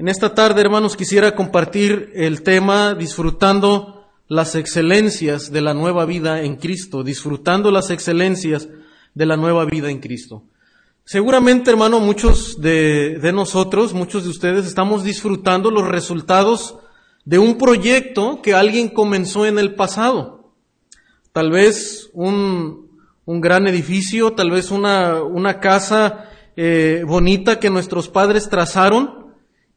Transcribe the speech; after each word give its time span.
En 0.00 0.06
esta 0.06 0.32
tarde, 0.32 0.60
hermanos, 0.60 0.96
quisiera 0.96 1.34
compartir 1.34 2.12
el 2.14 2.42
tema 2.42 2.94
disfrutando 2.94 4.06
las 4.28 4.54
excelencias 4.54 5.50
de 5.50 5.60
la 5.60 5.74
nueva 5.74 6.04
vida 6.04 6.42
en 6.42 6.54
Cristo, 6.54 7.02
disfrutando 7.02 7.72
las 7.72 7.90
excelencias 7.90 8.68
de 9.14 9.26
la 9.26 9.36
nueva 9.36 9.64
vida 9.64 9.90
en 9.90 9.98
Cristo. 9.98 10.44
Seguramente, 11.04 11.72
hermano, 11.72 11.98
muchos 11.98 12.60
de, 12.60 13.18
nosotros, 13.34 13.92
muchos 13.92 14.22
de 14.22 14.30
ustedes, 14.30 14.66
estamos 14.66 15.02
disfrutando 15.02 15.68
los 15.72 15.88
resultados 15.88 16.76
de 17.24 17.40
un 17.40 17.58
proyecto 17.58 18.40
que 18.40 18.54
alguien 18.54 18.90
comenzó 18.90 19.46
en 19.46 19.58
el 19.58 19.74
pasado. 19.74 20.52
Tal 21.32 21.50
vez 21.50 22.08
un, 22.12 22.88
gran 23.26 23.66
edificio, 23.66 24.32
tal 24.34 24.52
vez 24.52 24.70
una, 24.70 25.24
una 25.24 25.58
casa 25.58 26.28
eh, 26.54 27.02
bonita 27.04 27.58
que 27.58 27.68
nuestros 27.68 28.08
padres 28.08 28.48
trazaron 28.48 29.27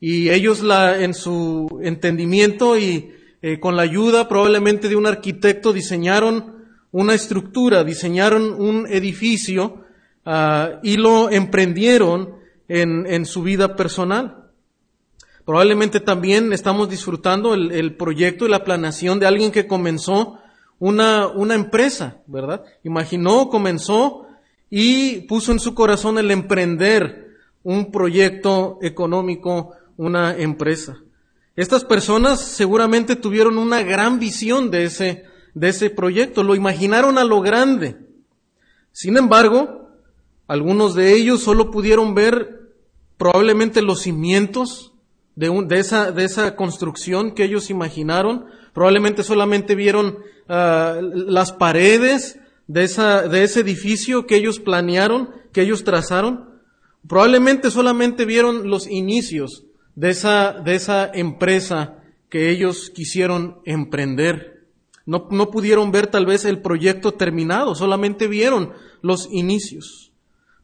y 0.01 0.31
ellos 0.31 0.63
la, 0.63 0.99
en 0.99 1.13
su 1.13 1.79
entendimiento 1.83 2.77
y 2.77 3.11
eh, 3.43 3.59
con 3.59 3.75
la 3.77 3.83
ayuda 3.83 4.27
probablemente 4.27 4.89
de 4.89 4.95
un 4.95 5.05
arquitecto 5.05 5.71
diseñaron 5.71 6.65
una 6.91 7.13
estructura, 7.13 7.83
diseñaron 7.83 8.59
un 8.59 8.87
edificio 8.87 9.85
uh, 10.25 10.79
y 10.83 10.97
lo 10.97 11.29
emprendieron 11.29 12.35
en, 12.67 13.05
en 13.05 13.25
su 13.25 13.43
vida 13.43 13.75
personal. 13.75 14.49
Probablemente 15.45 15.99
también 15.99 16.51
estamos 16.51 16.89
disfrutando 16.89 17.53
el, 17.53 17.71
el, 17.71 17.95
proyecto 17.95 18.45
y 18.45 18.49
la 18.49 18.63
planeación 18.63 19.19
de 19.19 19.27
alguien 19.27 19.51
que 19.51 19.67
comenzó 19.67 20.39
una, 20.79 21.27
una 21.27 21.53
empresa, 21.53 22.17
¿verdad? 22.25 22.63
Imaginó, 22.83 23.49
comenzó 23.49 24.25
y 24.69 25.21
puso 25.21 25.51
en 25.51 25.59
su 25.59 25.75
corazón 25.75 26.17
el 26.17 26.31
emprender 26.31 27.37
un 27.63 27.91
proyecto 27.91 28.79
económico, 28.81 29.75
una 30.01 30.35
empresa. 30.35 30.97
Estas 31.55 31.85
personas 31.85 32.41
seguramente 32.41 33.15
tuvieron 33.15 33.59
una 33.59 33.83
gran 33.83 34.17
visión 34.17 34.71
de 34.71 34.85
ese, 34.85 35.25
de 35.53 35.69
ese 35.69 35.91
proyecto, 35.91 36.43
lo 36.43 36.55
imaginaron 36.55 37.19
a 37.19 37.23
lo 37.23 37.39
grande. 37.39 37.97
Sin 38.91 39.15
embargo, 39.15 39.89
algunos 40.47 40.95
de 40.95 41.13
ellos 41.13 41.43
solo 41.43 41.69
pudieron 41.69 42.15
ver 42.15 42.73
probablemente 43.19 43.83
los 43.83 44.01
cimientos, 44.01 44.93
de, 45.35 45.49
un, 45.49 45.67
de, 45.67 45.77
esa, 45.77 46.11
de 46.11 46.23
esa 46.23 46.55
construcción 46.55 47.35
que 47.35 47.43
ellos 47.43 47.69
imaginaron. 47.69 48.45
Probablemente 48.73 49.23
solamente 49.23 49.75
vieron 49.75 50.17
uh, 50.49 50.99
las 50.99 51.51
paredes 51.51 52.39
de, 52.65 52.83
esa, 52.83 53.27
de 53.27 53.43
ese 53.43 53.59
edificio 53.59 54.25
que 54.25 54.37
ellos 54.37 54.59
planearon, 54.59 55.29
que 55.53 55.61
ellos 55.61 55.83
trazaron. 55.83 56.49
Probablemente 57.07 57.69
solamente 57.69 58.25
vieron 58.25 58.67
los 58.67 58.87
inicios 58.87 59.65
de 59.95 60.09
esa, 60.09 60.53
de 60.53 60.75
esa 60.75 61.11
empresa 61.13 61.97
que 62.29 62.49
ellos 62.49 62.89
quisieron 62.89 63.59
emprender. 63.65 64.67
No, 65.05 65.27
no 65.31 65.51
pudieron 65.51 65.91
ver 65.91 66.07
tal 66.07 66.25
vez 66.25 66.45
el 66.45 66.61
proyecto 66.61 67.13
terminado, 67.13 67.75
solamente 67.75 68.27
vieron 68.27 68.73
los 69.01 69.27
inicios. 69.31 70.11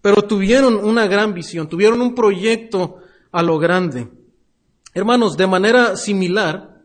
Pero 0.02 0.24
tuvieron 0.24 0.76
una 0.76 1.08
gran 1.08 1.34
visión, 1.34 1.68
tuvieron 1.68 2.02
un 2.02 2.16
proyecto 2.16 2.98
a 3.32 3.44
lo 3.44 3.60
grande. 3.60 4.10
Hermanos, 4.94 5.38
de 5.38 5.48
manera 5.48 5.98
similar, 5.98 6.84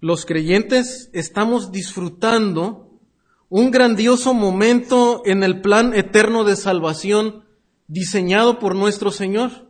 los 0.00 0.26
creyentes 0.26 1.10
estamos 1.12 1.72
disfrutando 1.72 2.88
un 3.48 3.70
grandioso 3.70 4.34
momento 4.34 5.22
en 5.24 5.42
el 5.42 5.60
plan 5.60 5.94
eterno 5.94 6.44
de 6.44 6.56
salvación 6.56 7.44
diseñado 7.86 8.58
por 8.58 8.74
nuestro 8.74 9.10
Señor. 9.10 9.67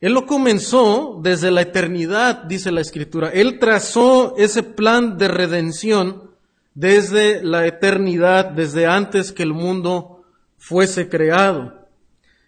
Él 0.00 0.12
lo 0.12 0.26
comenzó 0.26 1.18
desde 1.22 1.50
la 1.50 1.62
eternidad, 1.62 2.44
dice 2.44 2.70
la 2.70 2.80
Escritura. 2.80 3.30
Él 3.30 3.58
trazó 3.58 4.36
ese 4.36 4.62
plan 4.62 5.18
de 5.18 5.28
redención 5.28 6.30
desde 6.74 7.42
la 7.42 7.66
eternidad, 7.66 8.46
desde 8.46 8.86
antes 8.86 9.32
que 9.32 9.42
el 9.42 9.52
mundo 9.52 10.22
fuese 10.56 11.08
creado. 11.08 11.88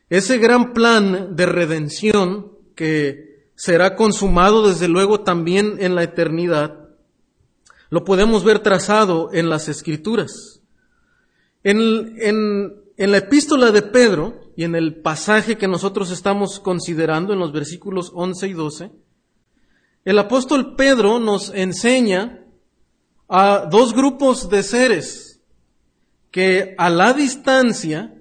Ese 0.08 0.38
gran 0.38 0.72
plan 0.72 1.34
de 1.34 1.47
redención 1.47 2.52
que 2.76 3.48
será 3.56 3.97
consumado 3.97 4.69
desde 4.69 4.88
luego 4.88 5.20
también 5.20 5.76
en 5.80 5.94
la 5.94 6.03
eternidad, 6.03 6.88
lo 7.91 8.04
podemos 8.04 8.44
ver 8.44 8.60
trazado 8.60 9.30
en 9.32 9.50
las 9.50 9.69
escrituras. 9.69 10.62
En, 11.62 12.16
en, 12.20 12.74
en, 12.97 13.10
la 13.10 13.19
epístola 13.19 13.70
de 13.70 13.82
Pedro 13.82 14.49
y 14.60 14.65
en 14.65 14.75
el 14.75 14.97
pasaje 14.97 15.56
que 15.56 15.66
nosotros 15.66 16.10
estamos 16.10 16.60
considerando 16.60 17.32
en 17.32 17.38
los 17.38 17.50
versículos 17.50 18.12
11 18.15 18.47
y 18.47 18.53
12, 18.53 18.91
el 20.04 20.19
apóstol 20.19 20.76
Pedro 20.76 21.19
nos 21.19 21.50
enseña 21.54 22.44
a 23.26 23.66
dos 23.71 23.94
grupos 23.94 24.50
de 24.50 24.62
seres 24.62 25.41
que 26.31 26.75
a 26.76 26.91
la 26.91 27.15
distancia, 27.15 28.15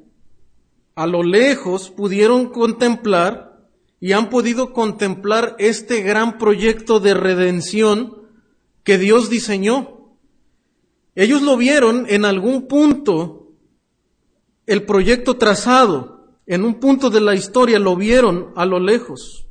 a 0.95 1.07
lo 1.07 1.23
lejos, 1.23 1.89
pudieron 1.89 2.47
contemplar 2.47 3.67
y 3.99 4.13
han 4.13 4.29
podido 4.29 4.71
contemplar 4.71 5.57
este 5.59 6.03
gran 6.03 6.37
proyecto 6.37 7.01
de 7.01 7.15
redención 7.15 8.29
que 8.85 8.97
Dios 8.97 9.29
diseñó. 9.29 10.15
Ellos 11.15 11.41
lo 11.41 11.57
vieron 11.57 12.05
en 12.07 12.23
algún 12.23 12.69
punto, 12.69 13.51
el 14.67 14.85
proyecto 14.85 15.35
trazado, 15.35 16.18
en 16.49 16.65
un 16.65 16.79
punto 16.79 17.11
de 17.11 17.21
la 17.21 17.35
historia 17.35 17.77
lo 17.77 17.95
vieron 17.95 18.51
a 18.55 18.65
lo 18.65 18.79
lejos. 18.79 19.45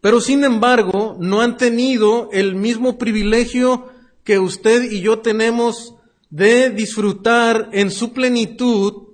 Pero 0.00 0.20
sin 0.20 0.42
embargo, 0.42 1.16
no 1.20 1.40
han 1.40 1.56
tenido 1.56 2.28
el 2.32 2.56
mismo 2.56 2.98
privilegio 2.98 3.86
que 4.24 4.40
usted 4.40 4.90
y 4.90 5.02
yo 5.02 5.20
tenemos 5.20 5.94
de 6.30 6.70
disfrutar 6.70 7.68
en 7.72 7.92
su 7.92 8.12
plenitud 8.12 9.04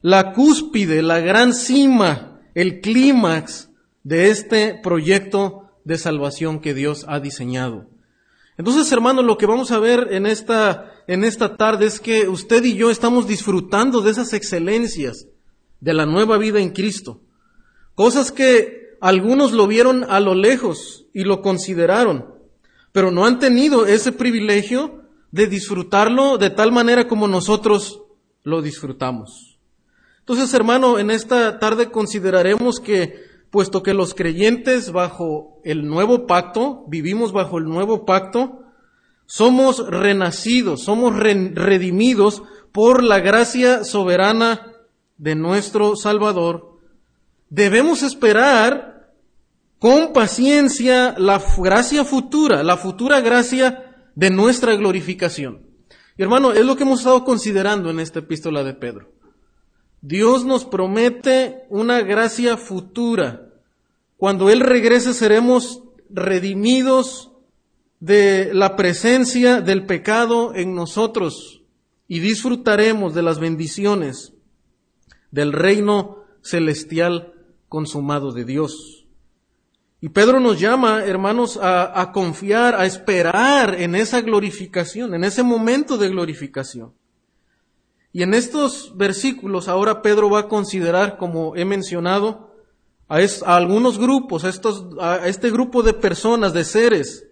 la 0.00 0.32
cúspide, 0.32 1.02
la 1.02 1.18
gran 1.18 1.52
cima 1.52 2.40
el 2.54 2.80
clímax 2.80 3.68
de 4.04 4.30
este 4.30 4.78
proyecto 4.80 5.72
de 5.82 5.98
salvación 5.98 6.60
que 6.60 6.72
Dios 6.72 7.04
ha 7.08 7.18
diseñado. 7.18 7.88
Entonces, 8.56 8.92
hermanos, 8.92 9.24
lo 9.24 9.36
que 9.36 9.46
vamos 9.46 9.72
a 9.72 9.80
ver 9.80 10.08
en 10.12 10.26
esta, 10.26 10.92
en 11.08 11.24
esta 11.24 11.56
tarde 11.56 11.86
es 11.86 11.98
que 11.98 12.28
usted 12.28 12.64
y 12.64 12.74
yo 12.74 12.90
estamos 12.90 13.26
disfrutando 13.26 14.02
de 14.02 14.12
esas 14.12 14.32
excelencias 14.32 15.26
de 15.80 15.94
la 15.94 16.06
nueva 16.06 16.38
vida 16.38 16.60
en 16.60 16.70
Cristo. 16.70 17.20
Cosas 17.94 18.32
que 18.32 18.96
algunos 19.00 19.52
lo 19.52 19.66
vieron 19.66 20.04
a 20.08 20.20
lo 20.20 20.34
lejos 20.34 21.06
y 21.12 21.24
lo 21.24 21.42
consideraron, 21.42 22.34
pero 22.92 23.10
no 23.10 23.26
han 23.26 23.38
tenido 23.38 23.86
ese 23.86 24.12
privilegio 24.12 25.02
de 25.30 25.46
disfrutarlo 25.46 26.38
de 26.38 26.50
tal 26.50 26.72
manera 26.72 27.06
como 27.06 27.28
nosotros 27.28 28.02
lo 28.42 28.62
disfrutamos. 28.62 29.58
Entonces, 30.20 30.52
hermano, 30.54 30.98
en 30.98 31.10
esta 31.10 31.58
tarde 31.58 31.90
consideraremos 31.90 32.80
que, 32.80 33.24
puesto 33.50 33.82
que 33.82 33.94
los 33.94 34.14
creyentes 34.14 34.92
bajo 34.92 35.60
el 35.64 35.86
nuevo 35.86 36.26
pacto, 36.26 36.84
vivimos 36.88 37.32
bajo 37.32 37.58
el 37.58 37.64
nuevo 37.64 38.04
pacto, 38.04 38.62
somos 39.26 39.86
renacidos, 39.86 40.82
somos 40.82 41.14
redimidos 41.16 42.42
por 42.72 43.02
la 43.02 43.20
gracia 43.20 43.84
soberana 43.84 44.77
de 45.18 45.34
nuestro 45.34 45.96
Salvador, 45.96 46.78
debemos 47.50 48.02
esperar 48.02 49.12
con 49.78 50.12
paciencia 50.12 51.14
la 51.18 51.42
gracia 51.58 52.04
futura, 52.04 52.62
la 52.62 52.76
futura 52.76 53.20
gracia 53.20 54.10
de 54.14 54.30
nuestra 54.30 54.74
glorificación. 54.76 55.66
Y 56.16 56.22
hermano, 56.22 56.52
es 56.52 56.64
lo 56.64 56.76
que 56.76 56.82
hemos 56.82 57.00
estado 57.00 57.24
considerando 57.24 57.90
en 57.90 58.00
esta 58.00 58.18
epístola 58.20 58.64
de 58.64 58.74
Pedro. 58.74 59.12
Dios 60.00 60.44
nos 60.44 60.64
promete 60.64 61.64
una 61.68 62.02
gracia 62.02 62.56
futura. 62.56 63.50
Cuando 64.16 64.50
Él 64.50 64.60
regrese 64.60 65.14
seremos 65.14 65.82
redimidos 66.10 67.30
de 68.00 68.52
la 68.52 68.76
presencia 68.76 69.60
del 69.60 69.86
pecado 69.86 70.54
en 70.54 70.74
nosotros 70.74 71.62
y 72.06 72.20
disfrutaremos 72.20 73.14
de 73.14 73.22
las 73.22 73.38
bendiciones 73.38 74.34
del 75.30 75.52
reino 75.52 76.24
celestial 76.42 77.34
consumado 77.68 78.32
de 78.32 78.44
Dios. 78.44 79.06
Y 80.00 80.10
Pedro 80.10 80.38
nos 80.38 80.60
llama, 80.60 81.04
hermanos, 81.04 81.58
a, 81.60 82.12
confiar, 82.12 82.76
a 82.76 82.86
esperar 82.86 83.74
en 83.80 83.96
esa 83.96 84.20
glorificación, 84.20 85.14
en 85.14 85.24
ese 85.24 85.42
momento 85.42 85.98
de 85.98 86.08
glorificación. 86.08 86.92
Y 88.12 88.22
en 88.22 88.32
estos 88.32 88.96
versículos 88.96 89.68
ahora 89.68 90.00
Pedro 90.00 90.30
va 90.30 90.40
a 90.40 90.48
considerar, 90.48 91.18
como 91.18 91.56
he 91.56 91.64
mencionado, 91.64 92.54
a, 93.08 93.16
a 93.16 93.56
algunos 93.56 93.98
grupos, 93.98 94.44
a, 94.44 94.48
estos, 94.48 94.86
a 95.00 95.26
este 95.26 95.50
grupo 95.50 95.82
de 95.82 95.94
personas, 95.94 96.52
de 96.52 96.64
seres, 96.64 97.26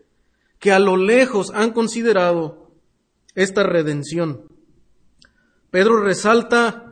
que 0.58 0.72
a 0.72 0.78
lo 0.80 0.96
lejos 0.96 1.52
han 1.54 1.72
considerado 1.72 2.72
esta 3.34 3.62
redención. 3.62 4.42
Pedro 5.70 6.02
resalta 6.02 6.85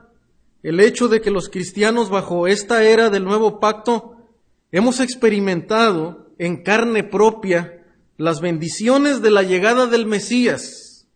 el 0.64 0.81
hecho 0.81 1.08
de 1.08 1.20
que 1.20 1.31
los 1.31 1.50
cristianos 1.50 2.08
bajo 2.08 2.49
esta 2.49 2.82
era 2.84 3.11
del 3.11 3.22
nuevo 3.22 3.61
pacto 3.61 4.16
hemos 4.72 4.99
experimentado 4.99 6.31
en 6.38 6.62
carne 6.62 7.05
propia 7.05 7.84
las 8.16 8.40
bendiciones 8.40 9.20
de 9.20 9.31
la 9.31 9.43
llegada 9.43 9.87
del 9.87 10.06
Mesías 10.06 11.06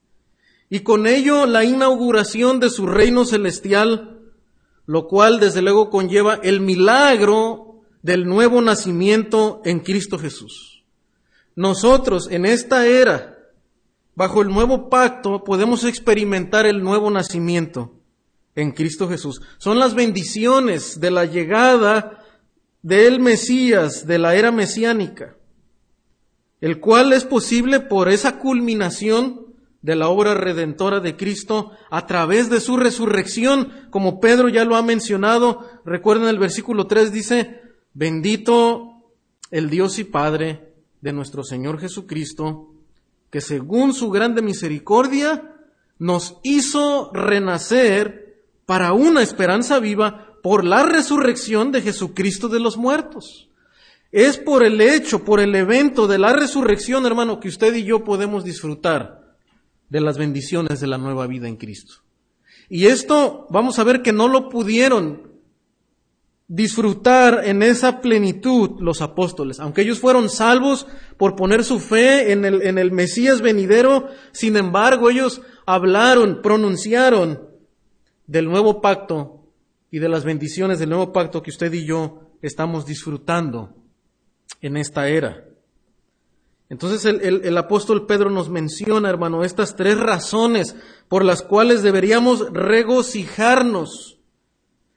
y 0.69 0.81
con 0.81 1.07
ello 1.07 1.47
la 1.47 1.65
inauguración 1.65 2.61
de 2.61 2.69
su 2.69 2.87
reino 2.87 3.25
celestial, 3.25 4.21
lo 4.85 5.09
cual 5.09 5.41
desde 5.41 5.63
luego 5.63 5.89
conlleva 5.89 6.39
el 6.43 6.61
milagro 6.61 7.81
del 8.03 8.27
nuevo 8.27 8.61
nacimiento 8.61 9.63
en 9.65 9.81
Cristo 9.81 10.19
Jesús. 10.19 10.85
Nosotros 11.57 12.29
en 12.31 12.45
esta 12.45 12.87
era, 12.87 13.39
bajo 14.15 14.43
el 14.43 14.49
nuevo 14.49 14.91
pacto, 14.91 15.43
podemos 15.43 15.85
experimentar 15.85 16.67
el 16.67 16.83
nuevo 16.83 17.11
nacimiento 17.11 17.98
en 18.59 18.73
Cristo 18.73 19.09
Jesús. 19.09 19.41
Son 19.59 19.79
las 19.79 19.95
bendiciones 19.95 20.99
de 20.99 21.13
la 21.13 21.25
llegada 21.27 22.25
del 22.83 23.21
Mesías, 23.21 24.05
de 24.05 24.19
la 24.19 24.35
era 24.35 24.51
mesiánica, 24.51 25.37
el 26.61 26.81
cual 26.81 27.13
es 27.13 27.25
posible 27.25 27.79
por 27.79 28.09
esa 28.09 28.41
culminación 28.41 29.55
de 29.81 29.95
la 29.95 30.09
obra 30.09 30.35
redentora 30.35 30.99
de 30.99 31.17
Cristo 31.17 31.71
a 31.89 32.09
través 32.09 32.51
de 32.51 32.61
su 32.61 32.77
resurrección, 32.77 33.87
como 33.91 34.19
Pedro 34.19 34.49
ya 34.49 34.65
lo 34.65 34.75
ha 34.75 34.83
mencionado. 34.83 35.65
Recuerden 35.85 36.27
el 36.27 36.41
versículo 36.41 36.89
3 36.89 37.13
dice, 37.13 37.63
bendito 37.95 39.05
el 39.53 39.71
Dios 39.71 40.01
y 40.01 40.05
Padre 40.05 40.75
de 41.01 41.13
nuestro 41.13 41.45
Señor 41.45 41.79
Jesucristo, 41.79 42.75
que 43.31 43.41
según 43.41 43.95
su 43.95 44.11
grande 44.11 44.43
misericordia 44.43 45.55
nos 46.01 46.39
hizo 46.43 47.13
renacer 47.13 48.28
para 48.69 48.93
una 48.93 49.23
esperanza 49.23 49.79
viva 49.79 50.35
por 50.43 50.63
la 50.63 50.83
resurrección 50.83 51.73
de 51.73 51.81
Jesucristo 51.81 52.51
de 52.51 52.61
los 52.61 52.77
muertos. 52.77 53.49
Es 54.13 54.37
por 54.37 54.63
el 54.63 54.83
hecho, 54.83 55.25
por 55.25 55.41
el 55.41 55.55
evento 55.55 56.07
de 56.07 56.19
la 56.19 56.35
resurrección, 56.35 57.07
hermano, 57.07 57.41
que 57.41 57.49
usted 57.49 57.75
y 57.75 57.85
yo 57.85 58.05
podemos 58.05 58.45
disfrutar 58.45 59.37
de 59.89 60.03
las 60.03 60.19
bendiciones 60.19 60.81
de 60.81 60.87
la 60.87 60.99
nueva 60.99 61.27
vida 61.27 61.49
en 61.49 61.57
Cristo. 61.57 61.95
Y 62.69 62.89
esto 62.89 63.47
vamos 63.49 63.79
a 63.79 63.85
ver 63.85 64.03
que 64.03 64.13
no 64.13 64.29
lo 64.29 64.51
pudieron 64.51 65.33
disfrutar 66.47 67.47
en 67.47 67.63
esa 67.63 68.03
plenitud 68.03 68.73
los 68.81 69.01
apóstoles. 69.01 69.61
Aunque 69.61 69.81
ellos 69.81 69.99
fueron 69.99 70.29
salvos 70.29 70.87
por 71.17 71.37
poner 71.37 71.65
su 71.65 71.81
fe 71.81 72.33
en 72.33 72.45
el, 72.45 72.61
en 72.61 72.77
el 72.77 72.93
Mesías 72.93 73.41
venidero, 73.41 74.09
sin 74.33 74.59
embargo 74.59 75.09
ellos 75.09 75.41
hablaron, 75.65 76.43
pronunciaron 76.43 77.48
del 78.29 78.45
nuevo 78.45 78.81
pacto 78.81 79.41
y 79.91 79.99
de 79.99 80.09
las 80.09 80.23
bendiciones 80.23 80.79
del 80.79 80.91
nuevo 80.91 81.13
pacto 81.13 81.43
que 81.43 81.51
usted 81.51 81.73
y 81.73 81.85
yo 81.85 82.21
estamos 82.43 82.87
disfrutando 82.87 83.75
en 84.61 84.77
esta 84.77 85.09
era. 85.09 85.45
Entonces 86.69 87.07
el, 87.07 87.57
apóstol 87.57 88.07
Pedro 88.07 88.29
nos 88.29 88.51
menciona, 88.51 89.09
hermano, 89.09 89.43
estas 89.43 89.75
tres 89.75 89.99
razones 89.99 90.77
por 91.09 91.25
las 91.25 91.41
cuales 91.41 91.83
deberíamos 91.83 92.53
regocijarnos, 92.53 94.19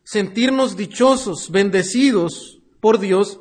sentirnos 0.03 0.75
dichosos, 0.75 1.49
bendecidos 1.49 2.59
por 2.81 2.99
Dios, 2.99 3.39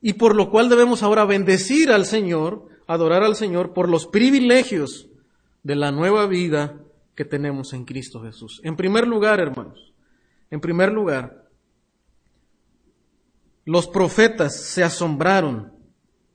y 0.00 0.14
por 0.14 0.34
lo 0.34 0.50
cual 0.50 0.70
debemos 0.70 1.02
ahora 1.02 1.26
bendecir 1.26 1.92
al 1.92 2.06
Señor, 2.06 2.68
adorar 2.86 3.22
al 3.22 3.36
Señor 3.36 3.74
por 3.74 3.90
los 3.90 4.06
privilegios 4.06 5.08
de 5.62 5.76
la 5.76 5.92
nueva 5.92 6.26
vida 6.26 6.80
que 7.16 7.24
tenemos 7.24 7.72
en 7.72 7.84
Cristo 7.84 8.22
Jesús. 8.22 8.60
En 8.62 8.76
primer 8.76 9.08
lugar, 9.08 9.40
hermanos, 9.40 9.94
en 10.50 10.60
primer 10.60 10.92
lugar, 10.92 11.48
los 13.64 13.88
profetas 13.88 14.54
se 14.54 14.84
asombraron 14.84 15.72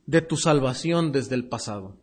de 0.06 0.22
tu 0.22 0.36
salvación 0.36 1.12
desde 1.12 1.36
el 1.36 1.48
pasado. 1.48 1.98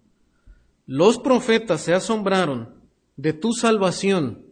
Los 0.86 1.18
profetas 1.18 1.82
se 1.82 1.92
asombraron 1.92 2.80
de 3.16 3.34
tu 3.34 3.52
salvación 3.52 4.46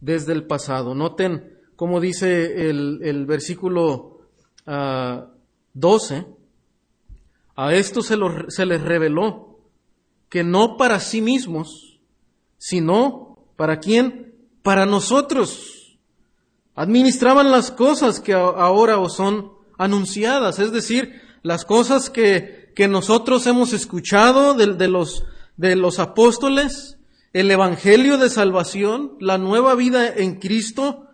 desde 0.00 0.32
el 0.32 0.46
pasado. 0.46 0.94
Noten 0.94 1.58
cómo 1.76 2.00
dice 2.00 2.68
el, 2.70 3.26
versículo 3.26 4.22
12. 4.64 6.26
Ah, 7.54 7.66
A 7.66 7.74
esto 7.74 8.02
se, 8.02 8.16
se 8.48 8.66
les 8.66 8.80
reveló 8.80 9.60
que 10.28 10.42
no 10.42 10.76
para 10.76 10.98
sí 11.00 11.20
mismos, 11.20 12.00
sino 12.56 13.27
para 13.58 13.80
quién? 13.80 14.36
Para 14.62 14.86
nosotros 14.86 15.98
administraban 16.76 17.50
las 17.50 17.72
cosas 17.72 18.20
que 18.20 18.32
ahora 18.32 18.98
os 18.98 19.16
son 19.16 19.50
anunciadas, 19.78 20.60
es 20.60 20.70
decir, 20.70 21.20
las 21.42 21.64
cosas 21.64 22.08
que, 22.08 22.72
que 22.76 22.86
nosotros 22.86 23.48
hemos 23.48 23.72
escuchado 23.72 24.54
de, 24.54 24.74
de, 24.74 24.86
los, 24.86 25.24
de 25.56 25.74
los 25.74 25.98
apóstoles, 25.98 27.00
el 27.32 27.50
Evangelio 27.50 28.16
de 28.16 28.30
salvación, 28.30 29.16
la 29.18 29.38
nueva 29.38 29.74
vida 29.74 30.06
en 30.08 30.36
Cristo, 30.36 31.08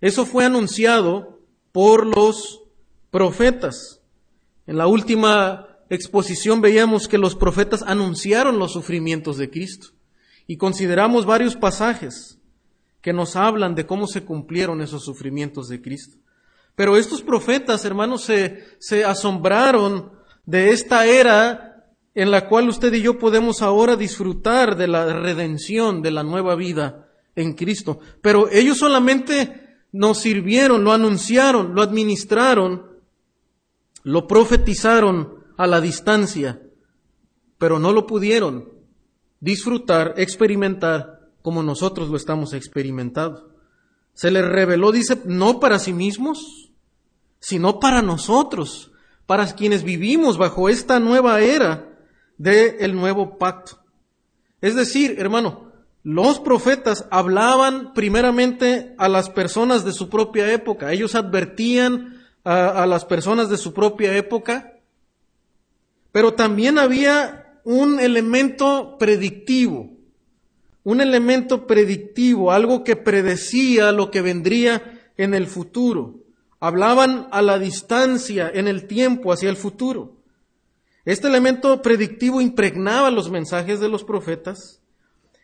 eso 0.00 0.26
fue 0.26 0.44
anunciado 0.44 1.38
por 1.70 2.06
los 2.06 2.62
profetas. 3.12 4.00
En 4.66 4.78
la 4.78 4.88
última 4.88 5.68
exposición 5.90 6.60
veíamos 6.60 7.06
que 7.06 7.18
los 7.18 7.36
profetas 7.36 7.82
anunciaron 7.86 8.58
los 8.58 8.72
sufrimientos 8.72 9.36
de 9.36 9.48
Cristo 9.48 9.94
y 10.46 10.56
consideramos 10.56 11.26
varios 11.26 11.56
pasajes 11.56 12.38
que 13.00 13.12
nos 13.12 13.36
hablan 13.36 13.74
de 13.74 13.86
cómo 13.86 14.06
se 14.06 14.24
cumplieron 14.24 14.80
esos 14.80 15.04
sufrimientos 15.04 15.68
de 15.68 15.80
Cristo. 15.80 16.16
Pero 16.74 16.96
estos 16.96 17.22
profetas, 17.22 17.84
hermanos, 17.84 18.24
se, 18.24 19.04
asombraron 19.04 20.12
de 20.44 20.70
esta 20.70 21.06
era 21.06 21.86
en 22.14 22.30
la 22.30 22.48
cual 22.48 22.68
usted 22.68 22.92
y 22.94 23.02
yo 23.02 23.18
podemos 23.18 23.62
ahora 23.62 23.96
disfrutar 23.96 24.76
de 24.76 24.88
la 24.88 25.20
redención, 25.20 26.02
de 26.02 26.10
la 26.10 26.22
nueva 26.22 26.54
vida 26.54 27.08
en 27.36 27.54
Cristo. 27.54 28.00
Pero 28.20 28.48
ellos 28.50 28.78
solamente 28.78 29.78
nos 29.92 30.18
sirvieron, 30.18 30.84
lo 30.84 30.92
anunciaron, 30.92 31.74
lo 31.74 31.82
administraron, 31.82 32.86
lo 34.02 34.26
profetizaron 34.26 35.44
a 35.56 35.66
la 35.66 35.80
distancia, 35.80 36.60
pero 37.58 37.78
no 37.78 37.92
lo 37.92 38.06
pudieron 38.06 38.73
disfrutar, 39.44 40.14
experimentar 40.16 41.20
como 41.42 41.62
nosotros 41.62 42.08
lo 42.08 42.16
estamos 42.16 42.54
experimentando. 42.54 43.50
Se 44.14 44.30
les 44.30 44.44
reveló, 44.44 44.90
dice, 44.90 45.20
no 45.26 45.60
para 45.60 45.78
sí 45.78 45.92
mismos, 45.92 46.70
sino 47.40 47.78
para 47.78 48.00
nosotros, 48.00 48.90
para 49.26 49.46
quienes 49.54 49.82
vivimos 49.84 50.38
bajo 50.38 50.70
esta 50.70 50.98
nueva 50.98 51.42
era 51.42 51.90
del 52.38 52.94
nuevo 52.94 53.36
pacto. 53.36 53.78
Es 54.62 54.74
decir, 54.74 55.16
hermano, 55.18 55.70
los 56.02 56.40
profetas 56.40 57.06
hablaban 57.10 57.92
primeramente 57.92 58.94
a 58.96 59.08
las 59.10 59.28
personas 59.28 59.84
de 59.84 59.92
su 59.92 60.08
propia 60.08 60.50
época. 60.52 60.90
Ellos 60.90 61.14
advertían 61.14 62.22
a, 62.44 62.86
las 62.86 63.04
personas 63.04 63.50
de 63.50 63.58
su 63.58 63.74
propia 63.74 64.16
época. 64.16 64.72
Pero 66.12 66.32
también 66.32 66.78
había 66.78 67.43
un 67.64 67.98
elemento 67.98 68.96
predictivo 68.98 69.94
un 70.84 71.00
elemento 71.00 71.66
predictivo, 71.66 72.52
algo 72.52 72.84
que 72.84 72.94
predecía 72.94 73.90
lo 73.90 74.10
que 74.10 74.20
vendría 74.20 75.00
en 75.16 75.34
el 75.34 75.46
futuro. 75.46 76.20
Hablaban 76.60 77.26
a 77.32 77.42
la 77.42 77.58
distancia, 77.58 78.50
en 78.52 78.68
el 78.68 78.86
tiempo, 78.86 79.32
hacia 79.32 79.48
el 79.48 79.56
futuro. 79.56 80.18
Este 81.06 81.26
elemento 81.26 81.82
predictivo 81.82 82.40
impregnaba 82.40 83.10
los 83.10 83.30
mensajes 83.30 83.80
de 83.80 83.88
los 83.88 84.04
profetas 84.04 84.82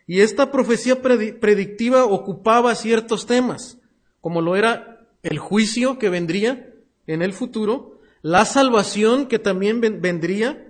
y 0.06 0.20
esta 0.20 0.50
profecía 0.50 1.02
predictiva 1.02 2.04
ocupaba 2.04 2.74
ciertos 2.74 3.26
temas, 3.26 3.78
como 4.20 4.40
lo 4.40 4.56
era 4.56 5.06
el 5.22 5.38
juicio 5.38 5.98
que 5.98 6.08
vendría 6.08 6.74
en 7.06 7.22
el 7.22 7.32
futuro, 7.32 7.98
la 8.22 8.44
salvación 8.44 9.26
que 9.26 9.38
también 9.38 9.80
vendría, 9.80 10.69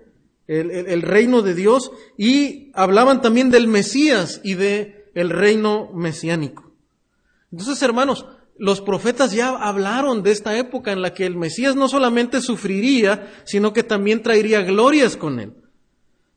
el, 0.51 1.03
reino 1.03 1.43
de 1.43 1.55
Dios 1.55 1.93
y 2.19 2.73
hablaban 2.75 3.23
también 3.23 3.51
del 3.51 3.69
Mesías 3.69 4.41
y 4.43 4.55
de 4.55 5.11
el 5.15 5.31
reino 5.31 5.91
mesiánico. 5.95 6.73
Entonces, 7.53 7.81
hermanos, 7.83 8.27
los 8.59 8.81
profetas 8.81 9.33
ya 9.33 9.51
hablaron 9.51 10.25
de 10.25 10.33
esta 10.33 10.59
época 10.59 10.91
en 10.91 11.03
la 11.03 11.15
que 11.15 11.25
el 11.25 11.37
Mesías 11.37 11.77
no 11.77 11.89
solamente 11.89 12.41
sufriría, 12.41 13.33
sino 13.45 13.73
que 13.73 13.85
también 13.85 14.23
traería 14.23 14.63
glorias 14.63 15.17
con 15.17 15.39
él. 15.39 15.55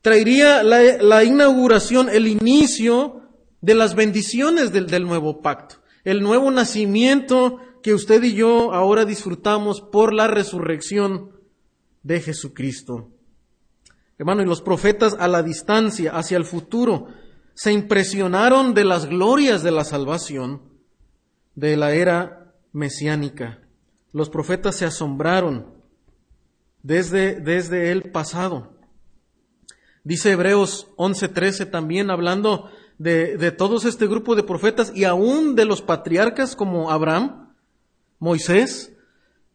Traería 0.02 0.62
la, 0.62 1.24
inauguración, 1.24 2.10
el 2.10 2.28
inicio 2.28 3.22
de 3.62 3.74
las 3.74 3.96
bendiciones 3.96 4.72
del, 4.72 4.88
del 4.88 5.06
nuevo 5.06 5.42
pacto, 5.42 5.78
el 6.04 6.22
nuevo 6.22 6.52
nacimiento 6.52 7.60
que 7.82 7.94
usted 7.94 8.22
y 8.24 8.34
yo 8.34 8.74
ahora 8.74 9.06
disfrutamos 9.06 9.82
por 9.82 10.14
la 10.14 10.28
resurrección 10.28 11.32
de 12.04 12.22
Jesucristo. 12.22 13.13
Hermano, 14.18 14.42
y 14.42 14.46
los 14.46 14.62
profetas 14.62 15.16
a 15.20 15.28
la 15.28 15.44
distancia, 15.44 16.16
hacia 16.16 16.38
el 16.38 16.46
futuro, 16.46 17.08
se 17.54 17.72
impresionaron 17.72 18.74
de 18.74 18.86
las 18.86 19.06
glorias 19.06 19.64
de 19.64 19.72
la 19.72 19.84
salvación 19.84 20.62
de 21.56 21.78
la 21.78 21.94
era 21.94 22.54
mesiánica. 22.72 23.60
Los 24.12 24.30
profetas 24.30 24.76
se 24.76 24.86
asombraron 24.86 25.74
desde, 26.82 27.40
desde 27.40 27.92
el 27.92 28.12
pasado. 28.12 28.74
Dice 30.04 30.32
Hebreos 30.32 30.88
11:13 30.98 31.70
también 31.72 32.12
hablando 32.12 32.70
de, 32.98 33.38
de 33.38 33.52
todos 33.52 33.86
este 33.86 34.08
grupo 34.08 34.36
de 34.36 34.44
profetas 34.44 34.92
y 34.94 35.06
aún 35.06 35.56
de 35.56 35.66
los 35.66 35.82
patriarcas 35.82 36.56
como 36.56 36.92
Abraham, 36.92 37.54
Moisés. 38.20 38.94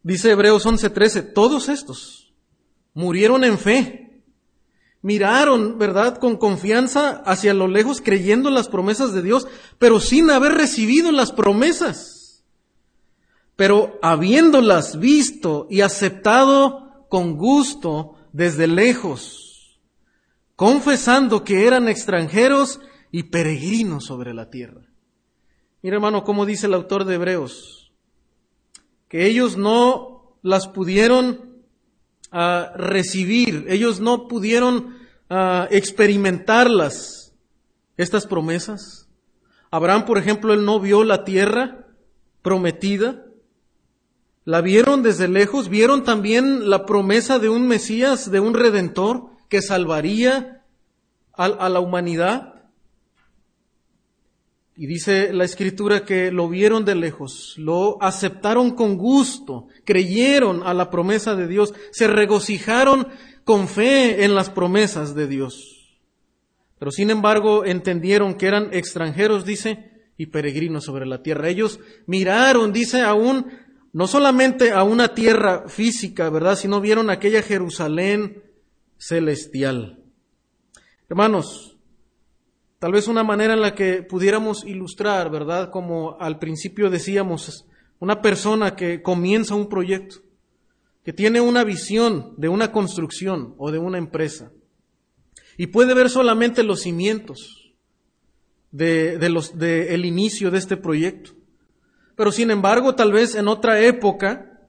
Dice 0.02 0.30
Hebreos 0.30 0.64
11:13, 0.64 1.34
todos 1.34 1.68
estos 1.68 2.32
murieron 2.94 3.44
en 3.44 3.58
fe, 3.58 4.07
miraron, 5.02 5.78
¿verdad?, 5.78 6.18
con 6.18 6.36
confianza 6.36 7.22
hacia 7.24 7.54
lo 7.54 7.68
lejos, 7.68 8.00
creyendo 8.00 8.48
en 8.48 8.54
las 8.54 8.68
promesas 8.68 9.12
de 9.12 9.22
Dios, 9.22 9.46
pero 9.78 10.00
sin 10.00 10.30
haber 10.30 10.52
recibido 10.52 11.12
las 11.12 11.32
promesas. 11.32 12.44
Pero 13.56 13.98
habiéndolas 14.02 14.98
visto 14.98 15.66
y 15.70 15.80
aceptado 15.80 17.06
con 17.08 17.36
gusto 17.36 18.14
desde 18.32 18.66
lejos, 18.66 19.80
confesando 20.56 21.44
que 21.44 21.66
eran 21.66 21.88
extranjeros 21.88 22.80
y 23.10 23.24
peregrinos 23.24 24.04
sobre 24.04 24.34
la 24.34 24.50
tierra. 24.50 24.82
Mira 25.82 25.96
hermano, 25.96 26.24
cómo 26.24 26.44
dice 26.44 26.66
el 26.66 26.74
autor 26.74 27.04
de 27.04 27.14
Hebreos, 27.14 27.92
que 29.08 29.26
ellos 29.26 29.56
no 29.56 30.38
las 30.42 30.68
pudieron 30.68 31.47
uh, 32.32 32.76
recibir, 32.76 33.66
ellos 33.68 34.00
no 34.00 34.28
pudieron 34.28 34.96
uh, 35.30 35.66
experimentarlas, 35.70 37.34
estas 37.96 38.26
promesas. 38.26 39.08
Abraham, 39.70 40.06
por 40.06 40.18
ejemplo, 40.18 40.54
él 40.54 40.64
no 40.64 40.80
vio 40.80 41.04
la 41.04 41.24
tierra 41.24 41.86
prometida, 42.42 43.24
la 44.44 44.62
vieron 44.62 45.02
desde 45.02 45.28
lejos, 45.28 45.68
vieron 45.68 46.04
también 46.04 46.70
la 46.70 46.86
promesa 46.86 47.38
de 47.38 47.50
un 47.50 47.68
Mesías, 47.68 48.30
de 48.30 48.40
un 48.40 48.54
Redentor 48.54 49.26
que 49.50 49.60
salvaría 49.60 50.64
a 51.34 51.68
la 51.68 51.80
humanidad. 51.80 52.57
Y 54.80 54.86
dice 54.86 55.32
la 55.32 55.44
escritura 55.44 56.04
que 56.04 56.30
lo 56.30 56.48
vieron 56.48 56.84
de 56.84 56.94
lejos, 56.94 57.54
lo 57.56 58.00
aceptaron 58.00 58.76
con 58.76 58.96
gusto, 58.96 59.66
creyeron 59.84 60.62
a 60.62 60.72
la 60.72 60.88
promesa 60.88 61.34
de 61.34 61.48
Dios, 61.48 61.74
se 61.90 62.06
regocijaron 62.06 63.08
con 63.42 63.66
fe 63.66 64.24
en 64.24 64.36
las 64.36 64.50
promesas 64.50 65.16
de 65.16 65.26
Dios. 65.26 65.98
Pero 66.78 66.92
sin 66.92 67.10
embargo 67.10 67.64
entendieron 67.64 68.36
que 68.36 68.46
eran 68.46 68.68
extranjeros, 68.72 69.44
dice, 69.44 69.90
y 70.16 70.26
peregrinos 70.26 70.84
sobre 70.84 71.06
la 71.06 71.24
tierra. 71.24 71.48
Ellos 71.48 71.80
miraron, 72.06 72.72
dice, 72.72 73.00
aún, 73.00 73.46
no 73.92 74.06
solamente 74.06 74.70
a 74.70 74.84
una 74.84 75.12
tierra 75.12 75.68
física, 75.68 76.30
¿verdad? 76.30 76.54
Sino 76.54 76.80
vieron 76.80 77.10
aquella 77.10 77.42
Jerusalén 77.42 78.44
celestial. 78.96 80.04
Hermanos, 81.08 81.77
Tal 82.78 82.92
vez 82.92 83.08
una 83.08 83.24
manera 83.24 83.54
en 83.54 83.60
la 83.60 83.74
que 83.74 84.04
pudiéramos 84.04 84.64
ilustrar, 84.64 85.30
¿verdad? 85.30 85.70
Como 85.70 86.16
al 86.20 86.38
principio 86.38 86.90
decíamos, 86.90 87.66
una 87.98 88.22
persona 88.22 88.76
que 88.76 89.02
comienza 89.02 89.56
un 89.56 89.68
proyecto, 89.68 90.18
que 91.04 91.12
tiene 91.12 91.40
una 91.40 91.64
visión 91.64 92.34
de 92.36 92.48
una 92.48 92.70
construcción 92.70 93.54
o 93.58 93.72
de 93.72 93.78
una 93.78 93.98
empresa 93.98 94.52
y 95.56 95.66
puede 95.66 95.92
ver 95.92 96.08
solamente 96.08 96.62
los 96.62 96.82
cimientos 96.82 97.74
de, 98.70 99.18
los, 99.28 99.58
de 99.58 99.94
el 99.94 100.04
inicio 100.04 100.52
de 100.52 100.58
este 100.58 100.76
proyecto. 100.76 101.32
Pero 102.14 102.30
sin 102.30 102.50
embargo, 102.52 102.94
tal 102.94 103.10
vez 103.10 103.34
en 103.34 103.48
otra 103.48 103.80
época, 103.80 104.68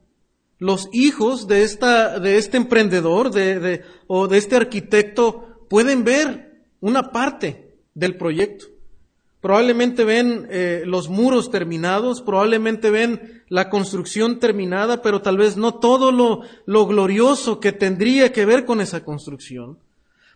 los 0.58 0.90
hijos 0.94 1.48
de, 1.48 1.62
esta, 1.62 2.20
de 2.20 2.38
este 2.38 2.58
emprendedor 2.58 3.30
de, 3.30 3.60
de, 3.60 3.82
o 4.08 4.28
de 4.28 4.40
este 4.40 4.56
arquitecto 4.56 5.68
pueden 5.70 6.04
ver 6.04 6.64
una 6.80 7.12
parte 7.12 7.69
del 8.00 8.16
proyecto. 8.16 8.66
Probablemente 9.42 10.04
ven 10.04 10.48
eh, 10.50 10.84
los 10.86 11.08
muros 11.08 11.50
terminados, 11.50 12.22
probablemente 12.22 12.90
ven 12.92 13.44
la 13.48 13.70
construcción 13.70 14.40
terminada, 14.40 15.02
pero 15.02 15.22
tal 15.22 15.38
vez 15.38 15.56
no 15.56 15.76
todo 15.76 16.12
lo, 16.12 16.42
lo 16.66 16.88
glorioso 16.88 17.60
que 17.60 17.72
tendría 17.72 18.34
que 18.34 18.46
ver 18.46 18.66
con 18.66 18.82
esa 18.82 19.04
construcción. 19.04 19.80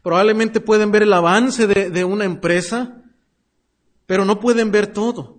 Probablemente 0.04 0.62
pueden 0.62 0.92
ver 0.92 1.04
el 1.04 1.14
avance 1.14 1.68
de, 1.68 1.90
de 1.90 2.04
una 2.06 2.26
empresa, 2.26 3.02
pero 4.06 4.26
no 4.26 4.40
pueden 4.40 4.72
ver 4.72 4.88
todo. 4.88 5.38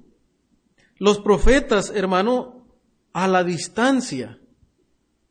Los 0.99 1.21
profetas, 1.21 1.90
hermano, 1.95 2.66
a 3.12 3.28
la 3.28 3.45
distancia, 3.45 4.38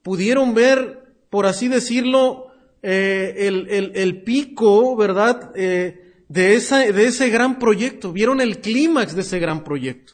pudieron 0.01 0.53
ver, 0.53 1.15
por 1.29 1.45
así 1.45 1.67
decirlo, 1.67 2.47
eh, 2.81 3.47
el, 3.47 3.67
el, 3.69 3.91
el, 3.95 4.23
pico, 4.23 4.95
¿verdad? 4.95 5.51
Eh, 5.55 6.02
de, 6.33 6.55
esa, 6.55 6.79
de 6.79 7.05
ese 7.05 7.29
gran 7.29 7.59
proyecto, 7.59 8.11
vieron 8.11 8.41
el 8.41 8.59
clímax 8.59 9.13
de 9.15 9.21
ese 9.21 9.37
gran 9.37 9.63
proyecto. 9.63 10.13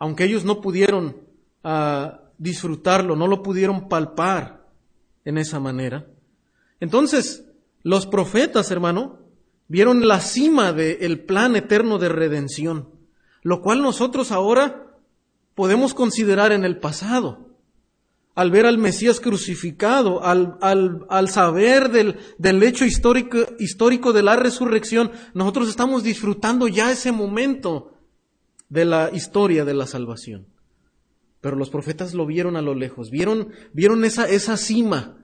Aunque 0.00 0.24
ellos 0.24 0.44
no 0.44 0.60
pudieron 0.60 1.16
uh, 1.62 2.08
disfrutarlo, 2.38 3.14
no 3.14 3.28
lo 3.28 3.40
pudieron 3.40 3.88
palpar 3.88 4.66
en 5.24 5.38
esa 5.38 5.60
manera. 5.60 6.08
Entonces, 6.80 7.44
los 7.84 8.06
profetas, 8.06 8.72
hermano, 8.72 9.20
vieron 9.68 10.08
la 10.08 10.20
cima 10.20 10.72
del 10.72 11.20
plan 11.20 11.54
eterno 11.54 11.98
de 11.98 12.08
redención, 12.08 12.88
lo 13.42 13.62
cual 13.62 13.82
nosotros 13.82 14.32
ahora 14.32 14.96
podemos 15.54 15.94
considerar 15.94 16.50
en 16.50 16.64
el 16.64 16.80
pasado 16.80 17.49
al 18.34 18.50
ver 18.50 18.66
al 18.66 18.78
Mesías 18.78 19.20
crucificado, 19.20 20.24
al, 20.24 20.56
al, 20.60 21.04
al 21.08 21.28
saber 21.28 21.90
del, 21.90 22.16
del 22.38 22.62
hecho 22.62 22.84
histórico, 22.84 23.38
histórico 23.58 24.12
de 24.12 24.22
la 24.22 24.36
resurrección, 24.36 25.10
nosotros 25.34 25.68
estamos 25.68 26.02
disfrutando 26.02 26.68
ya 26.68 26.90
ese 26.90 27.12
momento 27.12 27.92
de 28.68 28.84
la 28.84 29.10
historia 29.12 29.64
de 29.64 29.74
la 29.74 29.86
salvación. 29.86 30.46
Pero 31.40 31.56
los 31.56 31.70
profetas 31.70 32.14
lo 32.14 32.26
vieron 32.26 32.56
a 32.56 32.62
lo 32.62 32.74
lejos, 32.74 33.10
vieron, 33.10 33.50
vieron 33.72 34.04
esa, 34.04 34.28
esa 34.28 34.56
cima 34.56 35.18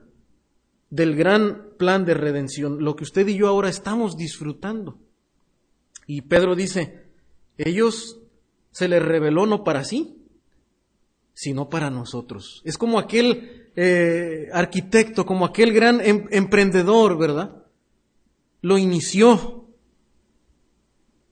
del 0.89 1.15
gran 1.15 1.69
plan 1.77 2.05
de 2.05 2.13
redención, 2.13 2.83
lo 2.83 2.95
que 2.95 3.03
usted 3.03 3.27
y 3.27 3.37
yo 3.37 3.47
ahora 3.47 3.69
estamos 3.69 4.17
disfrutando. 4.17 4.99
Y 6.05 6.21
Pedro 6.21 6.55
dice, 6.55 7.07
ellos 7.57 8.19
se 8.71 8.87
les 8.87 9.01
reveló 9.01 9.45
no 9.45 9.63
para 9.63 9.83
sí, 9.83 10.16
sino 11.37 11.69
para 11.69 11.91
nosotros. 11.91 12.63
Es 12.65 12.79
como 12.79 12.97
aquel 12.97 13.69
eh, 13.75 14.47
arquitecto, 14.51 15.23
como 15.27 15.45
aquel 15.45 15.71
gran 15.71 16.01
em 16.01 16.25
emprendedor, 16.31 17.15
¿verdad? 17.15 17.63
Lo 18.61 18.79
inició, 18.79 19.67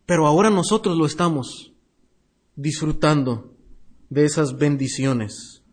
pero 0.05 0.27
ahora 0.27 0.51
nosotros 0.51 0.95
lo 0.95 1.07
estamos 1.07 1.73
disfrutando 2.55 3.55
de 4.11 4.25
esas 4.25 4.59
bendiciones. 4.59 5.63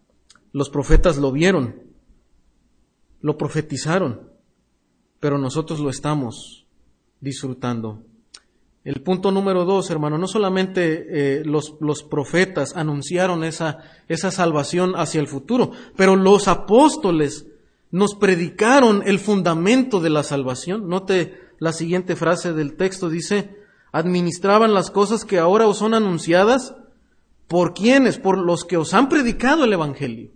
Los 0.51 0.71
profetas 0.71 1.19
lo 1.19 1.31
vieron, 1.31 1.93
lo 3.21 3.37
profetizaron, 3.37 4.31
pero 5.21 5.37
nosotros 5.37 5.79
lo 5.79 5.91
estamos 5.91 6.67
disfrutando 7.21 8.07
el 8.85 9.03
punto 9.03 9.31
número 9.31 9.65
dos, 9.65 9.91
hermano, 9.91 10.19
no 10.19 10.27
solamente 10.27 11.07
eh, 11.09 11.43
los, 11.45 11.77
los, 11.81 12.03
profetas 12.03 12.75
anunciaron 12.75 13.45
esa, 13.45 13.79
esa 14.09 14.31
salvación 14.33 14.95
hacia 14.97 15.21
el 15.21 15.29
futuro, 15.29 15.71
pero 15.97 16.17
los 16.17 16.49
apóstoles 16.49 17.47
nos 17.93 18.15
predicaron 18.17 19.03
el 19.07 19.21
fundamento 19.21 20.01
de 20.01 20.11
la 20.11 20.25
salvación. 20.25 20.89
Note 20.89 21.39
la 21.59 21.73
siguiente 21.73 22.17
frase 22.17 22.53
del 22.53 22.75
texto, 22.75 23.09
dice, 23.09 23.57
administraban 23.93 24.75
las 24.75 24.91
cosas 24.91 25.25
que 25.25 25.39
ahora 25.39 25.69
os 25.69 25.79
son 25.79 25.95
anunciadas. 25.95 26.75
¿Por 27.47 27.75
quiénes? 27.75 28.19
Por 28.19 28.39
los 28.39 28.65
que 28.65 28.79
os 28.79 28.95
han 28.95 29.09
predicado 29.09 29.65
el 29.65 29.75
Evangelio. 29.75 30.31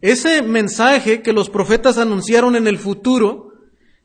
Ese 0.00 0.40
mensaje 0.42 1.22
que 1.22 1.32
los 1.32 1.50
profetas 1.50 1.98
anunciaron 1.98 2.54
en 2.54 2.68
el 2.68 2.78
futuro, 2.78 3.47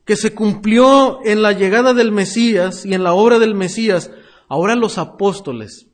que 0.04 0.16
se 0.16 0.34
cumplió 0.34 1.20
en 1.24 1.42
la 1.42 1.52
llegada 1.52 1.94
del 1.94 2.12
Mesías 2.12 2.84
y 2.84 2.94
en 2.94 3.02
la 3.02 3.14
obra 3.14 3.38
del 3.38 3.54
Mesías, 3.54 4.10
ahora 4.48 4.74
los 4.76 4.98
apóstoles 4.98 5.86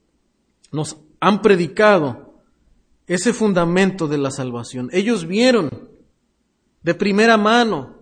nos 0.73 0.97
han 1.21 1.43
predicado 1.43 2.35
ese 3.07 3.33
fundamento 3.33 4.09
de 4.09 4.19
la 4.19 4.31
salvación. 4.31 4.89
Ellos 4.93 5.27
vieron 5.27 5.89
de 6.83 6.95
primera 6.95 7.37
mano 7.37 7.99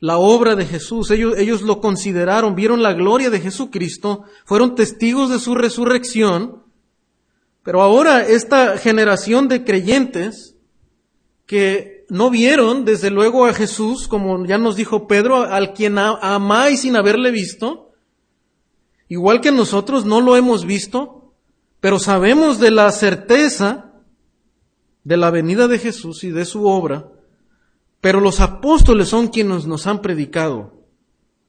la 0.00 0.18
obra 0.18 0.54
de 0.54 0.64
Jesús, 0.64 1.10
ellos, 1.10 1.36
ellos 1.36 1.62
lo 1.62 1.80
consideraron, 1.80 2.54
vieron 2.54 2.82
la 2.82 2.92
gloria 2.92 3.30
de 3.30 3.40
Jesucristo, 3.40 4.24
fueron 4.44 4.76
testigos 4.76 5.28
de 5.28 5.40
su 5.40 5.56
resurrección, 5.56 6.62
pero 7.64 7.82
ahora 7.82 8.22
esta 8.22 8.78
generación 8.78 9.48
de 9.48 9.64
creyentes 9.64 10.54
que 11.46 11.97
no 12.08 12.30
vieron 12.30 12.84
desde 12.84 13.10
luego 13.10 13.46
a 13.46 13.52
Jesús, 13.52 14.08
como 14.08 14.44
ya 14.46 14.58
nos 14.58 14.76
dijo 14.76 15.06
Pedro, 15.06 15.42
al 15.42 15.74
quien 15.74 15.98
amáis 15.98 16.80
sin 16.80 16.96
haberle 16.96 17.30
visto, 17.30 17.92
igual 19.08 19.40
que 19.40 19.52
nosotros 19.52 20.04
no 20.04 20.20
lo 20.20 20.36
hemos 20.36 20.64
visto, 20.64 21.34
pero 21.80 21.98
sabemos 21.98 22.58
de 22.58 22.70
la 22.70 22.90
certeza 22.92 23.88
de 25.04 25.16
la 25.16 25.30
venida 25.30 25.68
de 25.68 25.78
Jesús 25.78 26.24
y 26.24 26.30
de 26.30 26.44
su 26.44 26.66
obra, 26.66 27.12
Pero 28.00 28.20
los 28.20 28.38
apóstoles 28.38 29.08
son 29.08 29.26
quienes 29.26 29.66
nos 29.66 29.88
han 29.88 30.02
predicado 30.02 30.84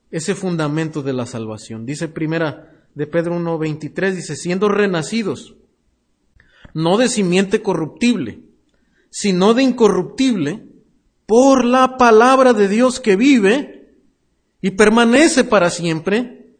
ese 0.09 0.33
fundamento 0.33 1.03
de 1.03 1.13
la 1.13 1.27
salvación. 1.27 1.85
Dice 1.85 2.07
primera 2.07 2.87
de 2.95 3.05
Pedro 3.05 3.35
1.23, 3.37 4.15
dice, 4.15 4.35
siendo 4.35 4.67
renacidos, 4.67 5.55
no 6.73 6.97
de 6.97 7.07
simiente 7.07 7.61
corruptible, 7.61 8.48
sino 9.09 9.53
de 9.53 9.63
incorruptible, 9.63 10.65
por 11.25 11.63
la 11.63 11.97
palabra 11.97 12.53
de 12.53 12.67
Dios 12.67 12.99
que 12.99 13.15
vive 13.15 13.93
y 14.61 14.71
permanece 14.71 15.43
para 15.43 15.69
siempre, 15.69 16.55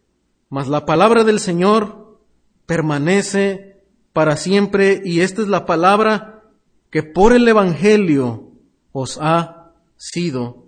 mas 0.50 0.68
la 0.68 0.86
palabra 0.86 1.24
del 1.24 1.40
Señor 1.40 2.20
permanece 2.66 3.82
para 4.14 4.38
siempre 4.38 5.02
y 5.04 5.22
esta 5.22 5.42
es 5.42 5.48
la 5.48 5.66
palabra 5.66 6.44
que 6.92 7.04
por 7.04 7.34
el 7.34 7.48
Evangelio 7.48 8.52
os 8.92 9.18
ha 9.20 9.74
sido 9.98 10.68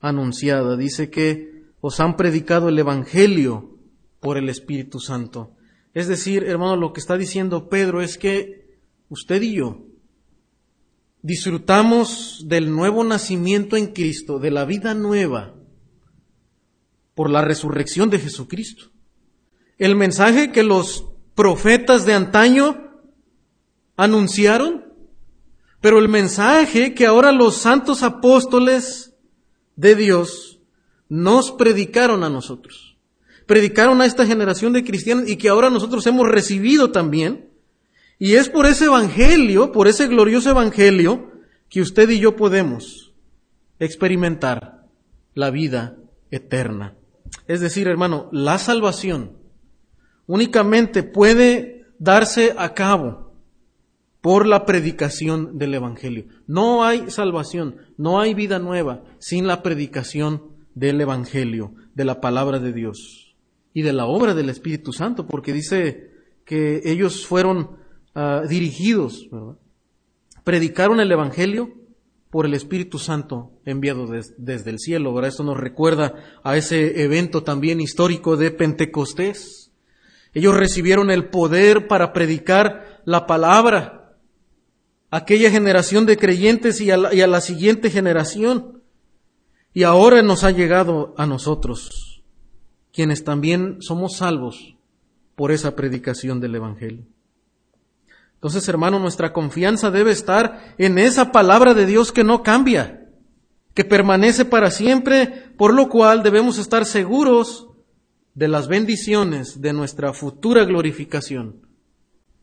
anunciada. 0.00 0.76
Dice 0.76 1.10
que 1.10 1.64
os 1.80 2.00
han 2.00 2.16
predicado 2.16 2.70
el 2.70 2.78
Evangelio 2.78 3.76
por 4.20 4.38
el 4.38 4.48
Espíritu 4.48 5.00
Santo. 5.00 5.52
Es 5.92 6.08
decir, 6.08 6.44
hermano, 6.44 6.76
lo 6.76 6.92
que 6.92 7.00
está 7.00 7.18
diciendo 7.18 7.68
Pedro 7.68 8.00
es 8.00 8.16
que 8.16 8.78
usted 9.10 9.42
y 9.42 9.56
yo 9.56 9.82
disfrutamos 11.24 12.42
del 12.48 12.70
nuevo 12.70 13.02
nacimiento 13.02 13.78
en 13.78 13.94
Cristo, 13.94 14.38
de 14.38 14.50
la 14.50 14.66
vida 14.66 14.92
nueva, 14.92 15.54
por 17.14 17.30
la 17.30 17.40
resurrección 17.40 18.10
de 18.10 18.18
Jesucristo. 18.18 18.90
El 19.78 19.96
mensaje 19.96 20.52
que 20.52 20.62
los 20.62 21.06
profetas 21.34 22.04
de 22.04 22.12
antaño 22.12 23.00
anunciaron, 23.96 24.84
pero 25.80 25.98
el 25.98 26.10
mensaje 26.10 26.92
que 26.92 27.06
ahora 27.06 27.32
los 27.32 27.56
santos 27.56 28.02
apóstoles 28.02 29.14
de 29.76 29.94
Dios 29.94 30.60
nos 31.08 31.52
predicaron 31.52 32.22
a 32.22 32.28
nosotros. 32.28 32.98
Predicaron 33.46 34.02
a 34.02 34.06
esta 34.06 34.26
generación 34.26 34.74
de 34.74 34.84
cristianos 34.84 35.26
y 35.26 35.36
que 35.36 35.48
ahora 35.48 35.70
nosotros 35.70 36.06
hemos 36.06 36.28
recibido 36.28 36.90
también 36.90 37.48
y 38.18 38.34
es 38.34 38.48
por 38.48 38.66
ese 38.66 38.86
evangelio, 38.86 39.72
por 39.72 39.88
ese 39.88 40.06
glorioso 40.06 40.50
evangelio, 40.50 41.32
que 41.68 41.80
usted 41.80 42.08
y 42.10 42.20
yo 42.20 42.36
podemos 42.36 43.12
experimentar 43.78 44.86
la 45.34 45.50
vida 45.50 45.96
eterna. 46.30 46.94
Es 47.46 47.60
decir, 47.60 47.88
hermano, 47.88 48.28
la 48.32 48.58
salvación 48.58 49.38
únicamente 50.26 51.02
puede 51.02 51.86
darse 51.98 52.54
a 52.56 52.74
cabo 52.74 53.34
por 54.20 54.46
la 54.46 54.64
predicación 54.64 55.58
del 55.58 55.74
Evangelio. 55.74 56.24
No 56.46 56.84
hay 56.84 57.10
salvación, 57.10 57.76
no 57.98 58.20
hay 58.20 58.32
vida 58.32 58.58
nueva 58.58 59.04
sin 59.18 59.46
la 59.46 59.62
predicación 59.62 60.42
del 60.74 61.00
Evangelio, 61.00 61.74
de 61.94 62.04
la 62.04 62.20
palabra 62.20 62.58
de 62.58 62.72
Dios 62.72 63.36
y 63.74 63.82
de 63.82 63.92
la 63.92 64.06
obra 64.06 64.34
del 64.34 64.48
Espíritu 64.48 64.92
Santo, 64.92 65.26
porque 65.26 65.52
dice 65.52 66.10
que 66.46 66.80
ellos 66.84 67.26
fueron 67.26 67.83
Ah, 68.14 68.42
dirigidos, 68.48 69.28
predicaron 70.44 71.00
el 71.00 71.10
Evangelio 71.10 71.74
por 72.30 72.46
el 72.46 72.54
Espíritu 72.54 73.00
Santo 73.00 73.50
enviado 73.64 74.06
desde 74.06 74.70
el 74.70 74.78
cielo. 74.78 75.12
¿verdad? 75.12 75.30
Esto 75.30 75.42
nos 75.42 75.58
recuerda 75.58 76.14
a 76.44 76.56
ese 76.56 77.02
evento 77.02 77.42
también 77.42 77.80
histórico 77.80 78.36
de 78.36 78.52
Pentecostés. 78.52 79.72
Ellos 80.32 80.56
recibieron 80.56 81.10
el 81.10 81.28
poder 81.28 81.88
para 81.88 82.12
predicar 82.12 83.02
la 83.04 83.26
palabra 83.26 84.16
a 85.10 85.16
aquella 85.18 85.50
generación 85.50 86.06
de 86.06 86.16
creyentes 86.16 86.80
y 86.80 86.90
a 86.92 86.96
la 86.96 87.40
siguiente 87.40 87.90
generación. 87.90 88.82
Y 89.72 89.82
ahora 89.82 90.22
nos 90.22 90.44
ha 90.44 90.52
llegado 90.52 91.14
a 91.16 91.26
nosotros, 91.26 92.22
quienes 92.92 93.24
también 93.24 93.78
somos 93.80 94.18
salvos 94.18 94.76
por 95.34 95.50
esa 95.50 95.74
predicación 95.74 96.38
del 96.40 96.54
Evangelio. 96.54 97.13
Entonces, 98.44 98.68
hermano, 98.68 98.98
nuestra 98.98 99.32
confianza 99.32 99.90
debe 99.90 100.10
estar 100.10 100.74
en 100.76 100.98
esa 100.98 101.32
palabra 101.32 101.72
de 101.72 101.86
Dios 101.86 102.12
que 102.12 102.24
no 102.24 102.42
cambia, 102.42 103.08
que 103.72 103.86
permanece 103.86 104.44
para 104.44 104.70
siempre, 104.70 105.50
por 105.56 105.72
lo 105.72 105.88
cual 105.88 106.22
debemos 106.22 106.58
estar 106.58 106.84
seguros 106.84 107.68
de 108.34 108.48
las 108.48 108.68
bendiciones 108.68 109.62
de 109.62 109.72
nuestra 109.72 110.12
futura 110.12 110.64
glorificación 110.64 111.66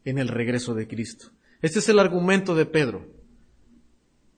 en 0.03 0.17
el 0.17 0.27
regreso 0.27 0.73
de 0.73 0.87
Cristo. 0.87 1.27
Este 1.61 1.77
es 1.77 1.87
el 1.87 1.99
argumento 1.99 2.55
de 2.55 2.65
Pedro. 2.65 3.05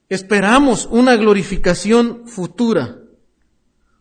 Esperamos 0.09 0.89
una 0.91 1.15
glorificación 1.15 2.27
futura, 2.27 2.97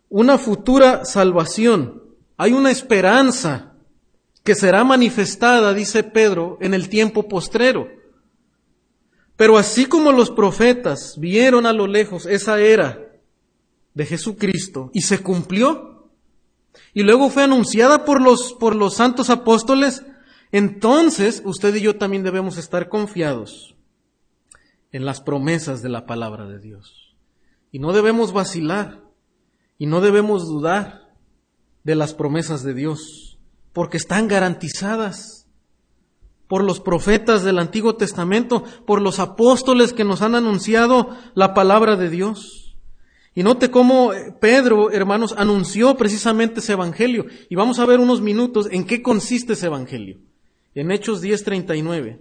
una 0.08 0.36
futura 0.36 1.04
salvación. 1.04 2.02
Hay 2.36 2.54
una 2.54 2.72
esperanza 2.72 3.71
que 4.42 4.54
será 4.54 4.84
manifestada, 4.84 5.72
dice 5.72 6.02
Pedro, 6.02 6.58
en 6.60 6.74
el 6.74 6.88
tiempo 6.88 7.28
postrero. 7.28 7.88
Pero 9.36 9.56
así 9.56 9.86
como 9.86 10.12
los 10.12 10.30
profetas 10.30 11.16
vieron 11.18 11.66
a 11.66 11.72
lo 11.72 11.86
lejos 11.86 12.26
esa 12.26 12.60
era 12.60 13.12
de 13.94 14.06
Jesucristo 14.06 14.90
y 14.92 15.02
se 15.02 15.18
cumplió, 15.18 16.10
y 16.94 17.02
luego 17.02 17.30
fue 17.30 17.44
anunciada 17.44 18.04
por 18.04 18.20
los, 18.20 18.54
por 18.54 18.74
los 18.74 18.94
santos 18.94 19.30
apóstoles, 19.30 20.04
entonces 20.50 21.42
usted 21.44 21.74
y 21.74 21.82
yo 21.82 21.96
también 21.96 22.22
debemos 22.22 22.58
estar 22.58 22.88
confiados 22.88 23.76
en 24.90 25.04
las 25.04 25.20
promesas 25.20 25.82
de 25.82 25.88
la 25.88 26.06
palabra 26.06 26.46
de 26.46 26.58
Dios. 26.58 27.16
Y 27.70 27.78
no 27.78 27.92
debemos 27.92 28.32
vacilar, 28.32 29.02
y 29.78 29.86
no 29.86 30.00
debemos 30.00 30.46
dudar 30.46 31.10
de 31.84 31.94
las 31.94 32.14
promesas 32.14 32.62
de 32.62 32.74
Dios 32.74 33.31
porque 33.72 33.96
están 33.96 34.28
garantizadas 34.28 35.46
por 36.48 36.64
los 36.64 36.80
profetas 36.80 37.42
del 37.42 37.58
Antiguo 37.58 37.96
Testamento, 37.96 38.62
por 38.86 39.00
los 39.00 39.18
apóstoles 39.18 39.92
que 39.94 40.04
nos 40.04 40.20
han 40.20 40.34
anunciado 40.34 41.16
la 41.34 41.54
palabra 41.54 41.96
de 41.96 42.10
Dios. 42.10 42.76
Y 43.34 43.42
note 43.42 43.70
cómo 43.70 44.12
Pedro, 44.40 44.90
hermanos, 44.90 45.34
anunció 45.38 45.96
precisamente 45.96 46.60
ese 46.60 46.74
evangelio. 46.74 47.24
Y 47.48 47.54
vamos 47.54 47.78
a 47.78 47.86
ver 47.86 48.00
unos 48.00 48.20
minutos 48.20 48.68
en 48.70 48.84
qué 48.84 49.00
consiste 49.00 49.54
ese 49.54 49.66
evangelio. 49.66 50.20
En 50.74 50.90
Hechos 50.90 51.22
10:39. 51.22 52.20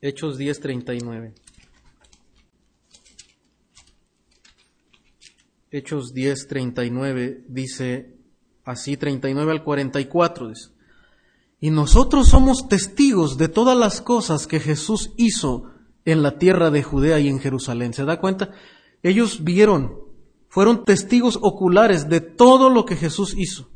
Hechos 0.00 0.38
10:39. 0.38 1.34
Hechos 5.70 6.14
10:39 6.14 7.44
dice, 7.48 8.13
Así 8.64 8.96
39 8.96 9.52
al 9.52 9.62
44 9.62 10.48
dice. 10.48 10.70
Y 11.60 11.70
nosotros 11.70 12.28
somos 12.28 12.68
testigos 12.68 13.38
de 13.38 13.48
todas 13.48 13.76
las 13.76 14.00
cosas 14.00 14.46
que 14.46 14.60
Jesús 14.60 15.12
hizo 15.16 15.70
en 16.04 16.22
la 16.22 16.38
tierra 16.38 16.70
de 16.70 16.82
Judea 16.82 17.18
y 17.18 17.28
en 17.28 17.40
Jerusalén. 17.40 17.94
¿Se 17.94 18.04
da 18.04 18.20
cuenta? 18.20 18.50
Ellos 19.02 19.44
vieron, 19.44 19.98
fueron 20.48 20.84
testigos 20.84 21.38
oculares 21.40 22.08
de 22.08 22.20
todo 22.20 22.70
lo 22.70 22.84
que 22.84 22.96
Jesús 22.96 23.34
hizo. 23.36 23.70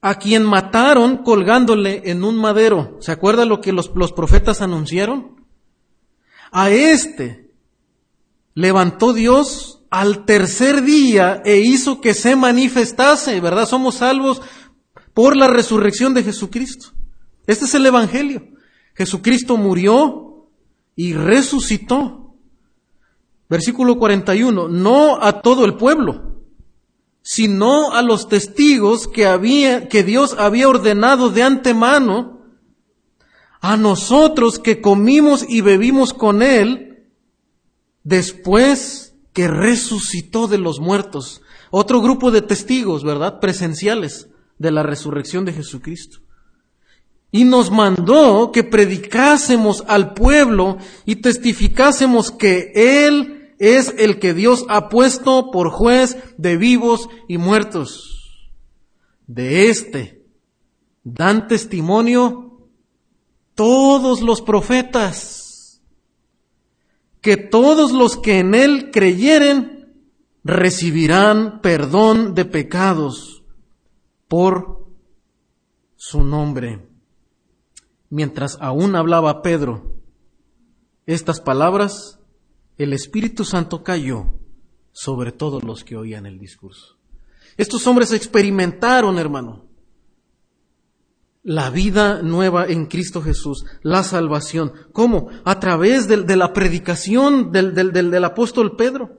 A 0.00 0.14
quien 0.14 0.44
mataron 0.44 1.18
colgándole 1.18 2.10
en 2.10 2.22
un 2.24 2.36
madero. 2.36 2.96
¿Se 3.00 3.12
acuerda 3.12 3.44
lo 3.44 3.60
que 3.60 3.72
los, 3.72 3.90
los 3.94 4.12
profetas 4.12 4.62
anunciaron? 4.62 5.44
A 6.50 6.70
este 6.70 7.50
levantó 8.54 9.12
Dios 9.12 9.77
al 9.90 10.24
tercer 10.24 10.82
día 10.82 11.42
e 11.44 11.58
hizo 11.58 12.00
que 12.00 12.14
se 12.14 12.36
manifestase, 12.36 13.40
¿verdad? 13.40 13.66
Somos 13.66 13.96
salvos 13.96 14.42
por 15.14 15.36
la 15.36 15.48
resurrección 15.48 16.14
de 16.14 16.22
Jesucristo. 16.22 16.88
Este 17.46 17.64
es 17.64 17.74
el 17.74 17.86
Evangelio. 17.86 18.46
Jesucristo 18.94 19.56
murió 19.56 20.48
y 20.94 21.14
resucitó. 21.14 22.34
Versículo 23.48 23.98
41, 23.98 24.68
no 24.68 25.22
a 25.22 25.40
todo 25.40 25.64
el 25.64 25.76
pueblo, 25.76 26.42
sino 27.22 27.92
a 27.92 28.02
los 28.02 28.28
testigos 28.28 29.08
que 29.08 29.26
había, 29.26 29.88
que 29.88 30.02
Dios 30.02 30.36
había 30.38 30.68
ordenado 30.68 31.30
de 31.30 31.42
antemano, 31.42 32.42
a 33.60 33.76
nosotros 33.76 34.58
que 34.58 34.82
comimos 34.82 35.46
y 35.48 35.62
bebimos 35.62 36.12
con 36.12 36.42
Él, 36.42 37.06
después 38.04 39.07
que 39.38 39.46
resucitó 39.46 40.48
de 40.48 40.58
los 40.58 40.80
muertos. 40.80 41.42
Otro 41.70 42.00
grupo 42.00 42.32
de 42.32 42.42
testigos, 42.42 43.04
¿verdad? 43.04 43.38
Presenciales 43.38 44.28
de 44.58 44.72
la 44.72 44.82
resurrección 44.82 45.44
de 45.44 45.52
Jesucristo. 45.52 46.18
Y 47.30 47.44
nos 47.44 47.70
mandó 47.70 48.50
que 48.50 48.64
predicásemos 48.64 49.84
al 49.86 50.12
pueblo 50.14 50.78
y 51.06 51.22
testificásemos 51.22 52.32
que 52.32 52.72
Él 52.74 53.54
es 53.60 53.94
el 53.96 54.18
que 54.18 54.34
Dios 54.34 54.64
ha 54.68 54.88
puesto 54.88 55.52
por 55.52 55.70
juez 55.70 56.16
de 56.36 56.56
vivos 56.56 57.08
y 57.28 57.38
muertos. 57.38 58.50
De 59.28 59.70
este 59.70 60.24
dan 61.04 61.46
testimonio 61.46 62.58
todos 63.54 64.20
los 64.20 64.42
profetas 64.42 65.47
que 67.20 67.36
todos 67.36 67.92
los 67.92 68.16
que 68.16 68.38
en 68.38 68.54
Él 68.54 68.90
creyeren 68.92 69.94
recibirán 70.44 71.60
perdón 71.60 72.34
de 72.34 72.44
pecados 72.44 73.42
por 74.28 74.86
su 75.96 76.22
nombre. 76.22 76.86
Mientras 78.10 78.56
aún 78.60 78.96
hablaba 78.96 79.42
Pedro 79.42 79.94
estas 81.06 81.40
palabras, 81.40 82.18
el 82.76 82.92
Espíritu 82.92 83.44
Santo 83.44 83.82
cayó 83.82 84.26
sobre 84.92 85.32
todos 85.32 85.64
los 85.64 85.84
que 85.84 85.96
oían 85.96 86.26
el 86.26 86.38
discurso. 86.38 86.98
Estos 87.56 87.86
hombres 87.86 88.12
experimentaron, 88.12 89.18
hermano, 89.18 89.67
la 91.48 91.70
vida 91.70 92.20
nueva 92.20 92.66
en 92.66 92.84
Cristo 92.84 93.22
Jesús, 93.22 93.64
la 93.80 94.02
salvación. 94.02 94.70
¿Cómo? 94.92 95.30
A 95.44 95.58
través 95.58 96.06
de, 96.06 96.36
la 96.36 96.52
predicación 96.52 97.52
del, 97.52 97.72
del 97.72 98.24
apóstol 98.24 98.76
Pedro. 98.76 99.16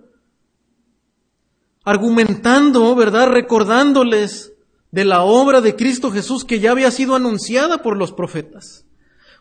Argumentando, 1.83 2.93
¿verdad? 2.93 3.29
Recordándoles 3.29 4.53
de 4.91 5.05
la 5.05 5.23
obra 5.23 5.59
de 5.61 5.75
Cristo 5.75 6.11
Jesús 6.11 6.45
que 6.45 6.59
ya 6.59 6.69
había 6.69 6.91
sido 6.91 7.15
anunciada 7.15 7.81
por 7.81 7.97
los 7.97 8.11
profetas. 8.11 8.85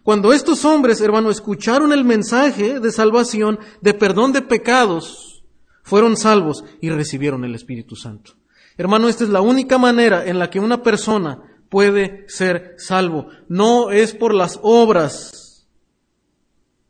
Cuando 0.03 0.33
estos 0.33 0.65
hombres, 0.65 1.03
hermano, 1.03 1.29
escucharon 1.29 1.93
el 1.93 2.07
mensaje 2.07 2.81
de 2.81 2.91
salvación, 2.91 3.59
de 3.83 3.93
perdón 3.93 4.33
de 4.33 4.41
pecados, 4.41 5.45
fueron 5.83 6.17
salvos 6.17 6.65
y 6.81 6.89
recibieron 6.89 7.45
el 7.45 7.55
Espíritu 7.55 7.97
Santo. 7.97 8.33
Hermano, 8.79 9.11
esta 9.11 9.25
es 9.25 9.31
la 9.31 9.43
única 9.43 9.77
manera 9.77 10.25
en 10.25 10.39
la 10.39 10.49
que 10.49 10.59
una 10.59 10.83
persona 10.83 11.43
puede 11.69 12.25
ser 12.29 12.75
salvo. 12.79 13.29
No 13.49 13.91
es 13.91 14.15
por 14.15 14.35
las 14.35 14.59
obras 14.63 15.67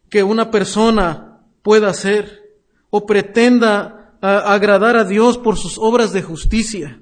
que 0.08 0.22
una 0.22 0.50
persona 0.50 1.40
pueda 1.62 1.90
hacer 1.90 2.42
o 2.90 3.06
pretenda 3.06 4.16
agradar 4.20 4.96
a 4.96 5.04
Dios 5.04 5.38
por 5.38 5.56
sus 5.56 5.78
obras 5.78 6.12
de 6.12 6.22
justicia. 6.22 7.00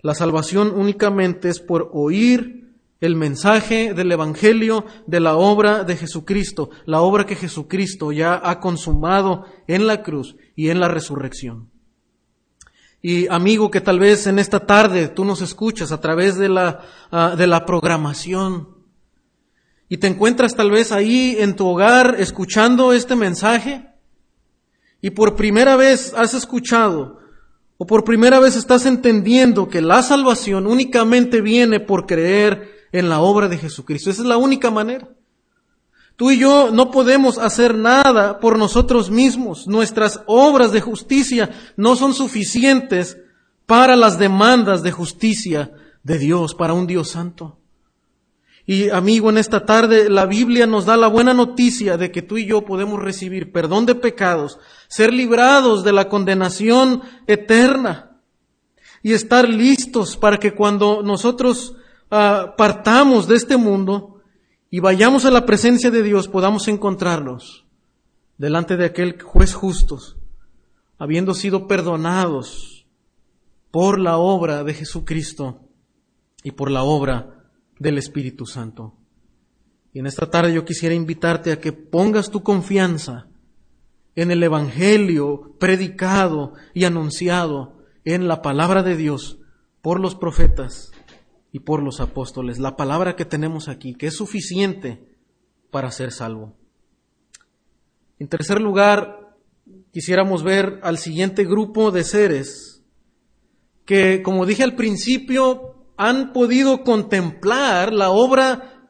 La 0.00 0.14
salvación 0.14 0.72
únicamente 0.74 1.48
es 1.48 1.60
por 1.60 1.90
oír 1.92 2.62
el 3.00 3.16
mensaje 3.16 3.94
del 3.94 4.12
Evangelio 4.12 4.84
de 5.08 5.18
la 5.18 5.36
obra 5.36 5.82
de 5.82 5.96
Jesucristo, 5.96 6.70
la 6.86 7.00
obra 7.00 7.26
que 7.26 7.34
Jesucristo 7.34 8.12
ya 8.12 8.40
ha 8.42 8.60
consumado 8.60 9.44
en 9.66 9.88
la 9.88 10.02
cruz 10.02 10.36
y 10.54 10.68
en 10.68 10.78
la 10.78 10.86
resurrección. 10.86 11.71
Y 13.02 13.26
amigo 13.28 13.70
que 13.70 13.80
tal 13.80 13.98
vez 13.98 14.26
en 14.28 14.38
esta 14.38 14.60
tarde 14.60 15.08
tú 15.08 15.24
nos 15.24 15.42
escuchas 15.42 15.90
a 15.90 16.00
través 16.00 16.36
de 16.38 16.48
la, 16.48 16.80
ah, 17.10 17.34
de 17.36 17.48
la 17.48 17.66
programación 17.66 18.68
y 19.88 19.98
te 19.98 20.06
encuentras 20.06 20.54
tal 20.54 20.70
vez 20.70 20.90
ahí 20.90 21.36
en 21.38 21.54
tu 21.54 21.66
hogar 21.66 22.16
escuchando 22.18 22.94
este 22.94 23.14
mensaje 23.14 23.90
y 25.02 25.10
por 25.10 25.36
primera 25.36 25.76
vez 25.76 26.14
has 26.16 26.32
escuchado 26.32 27.18
o 27.76 27.84
por 27.84 28.04
primera 28.04 28.40
vez 28.40 28.56
estás 28.56 28.86
entendiendo 28.86 29.68
que 29.68 29.82
la 29.82 30.02
salvación 30.02 30.66
únicamente 30.66 31.42
viene 31.42 31.80
por 31.80 32.06
creer 32.06 32.88
en 32.92 33.08
la 33.08 33.20
obra 33.20 33.48
de 33.48 33.58
Jesucristo. 33.58 34.08
Esa 34.08 34.22
es 34.22 34.28
la 34.28 34.36
única 34.36 34.70
manera. 34.70 35.08
Tú 36.16 36.30
y 36.30 36.38
yo 36.38 36.70
no 36.70 36.90
podemos 36.90 37.38
hacer 37.38 37.74
nada 37.74 38.38
por 38.38 38.58
nosotros 38.58 39.10
mismos. 39.10 39.66
Nuestras 39.66 40.20
obras 40.26 40.72
de 40.72 40.80
justicia 40.80 41.50
no 41.76 41.96
son 41.96 42.14
suficientes 42.14 43.18
para 43.66 43.96
las 43.96 44.18
demandas 44.18 44.82
de 44.82 44.92
justicia 44.92 45.72
de 46.02 46.18
Dios, 46.18 46.54
para 46.54 46.74
un 46.74 46.86
Dios 46.86 47.10
santo. 47.10 47.58
Y 48.64 48.90
amigo, 48.90 49.30
en 49.30 49.38
esta 49.38 49.66
tarde 49.66 50.08
la 50.08 50.26
Biblia 50.26 50.66
nos 50.66 50.86
da 50.86 50.96
la 50.96 51.08
buena 51.08 51.34
noticia 51.34 51.96
de 51.96 52.12
que 52.12 52.22
tú 52.22 52.38
y 52.38 52.46
yo 52.46 52.64
podemos 52.64 53.02
recibir 53.02 53.50
perdón 53.50 53.86
de 53.86 53.96
pecados, 53.96 54.58
ser 54.88 55.12
librados 55.12 55.82
de 55.82 55.92
la 55.92 56.08
condenación 56.08 57.02
eterna 57.26 58.20
y 59.02 59.14
estar 59.14 59.48
listos 59.48 60.16
para 60.16 60.38
que 60.38 60.54
cuando 60.54 61.02
nosotros 61.02 61.74
ah, 62.10 62.54
partamos 62.56 63.26
de 63.26 63.34
este 63.34 63.56
mundo, 63.56 64.11
y 64.72 64.80
vayamos 64.80 65.26
a 65.26 65.30
la 65.30 65.44
presencia 65.44 65.90
de 65.90 66.02
Dios, 66.02 66.28
podamos 66.28 66.66
encontrarnos 66.66 67.66
delante 68.38 68.78
de 68.78 68.86
aquel 68.86 69.20
juez 69.20 69.52
justos, 69.52 70.16
habiendo 70.96 71.34
sido 71.34 71.68
perdonados 71.68 72.86
por 73.70 73.98
la 74.00 74.16
obra 74.16 74.64
de 74.64 74.72
Jesucristo 74.72 75.60
y 76.42 76.52
por 76.52 76.70
la 76.70 76.84
obra 76.84 77.50
del 77.78 77.98
Espíritu 77.98 78.46
Santo. 78.46 78.94
Y 79.92 79.98
en 79.98 80.06
esta 80.06 80.30
tarde 80.30 80.54
yo 80.54 80.64
quisiera 80.64 80.94
invitarte 80.94 81.52
a 81.52 81.60
que 81.60 81.74
pongas 81.74 82.30
tu 82.30 82.42
confianza 82.42 83.26
en 84.14 84.30
el 84.30 84.42
Evangelio 84.42 85.54
predicado 85.60 86.54
y 86.72 86.84
anunciado 86.84 87.76
en 88.06 88.26
la 88.26 88.40
palabra 88.40 88.82
de 88.82 88.96
Dios 88.96 89.36
por 89.82 90.00
los 90.00 90.14
profetas 90.14 90.91
y 91.52 91.60
por 91.60 91.82
los 91.82 92.00
apóstoles, 92.00 92.58
la 92.58 92.76
palabra 92.76 93.14
que 93.14 93.26
tenemos 93.26 93.68
aquí, 93.68 93.94
que 93.94 94.06
es 94.06 94.16
suficiente 94.16 95.06
para 95.70 95.90
ser 95.90 96.10
salvo. 96.10 96.54
En 98.18 98.28
tercer 98.28 98.60
lugar, 98.60 99.36
quisiéramos 99.92 100.42
ver 100.42 100.80
al 100.82 100.96
siguiente 100.96 101.44
grupo 101.44 101.90
de 101.90 102.04
seres 102.04 102.82
que, 103.84 104.22
como 104.22 104.46
dije 104.46 104.62
al 104.62 104.76
principio, 104.76 105.74
han 105.98 106.32
podido 106.32 106.84
contemplar 106.84 107.92
la 107.92 108.10
obra 108.10 108.88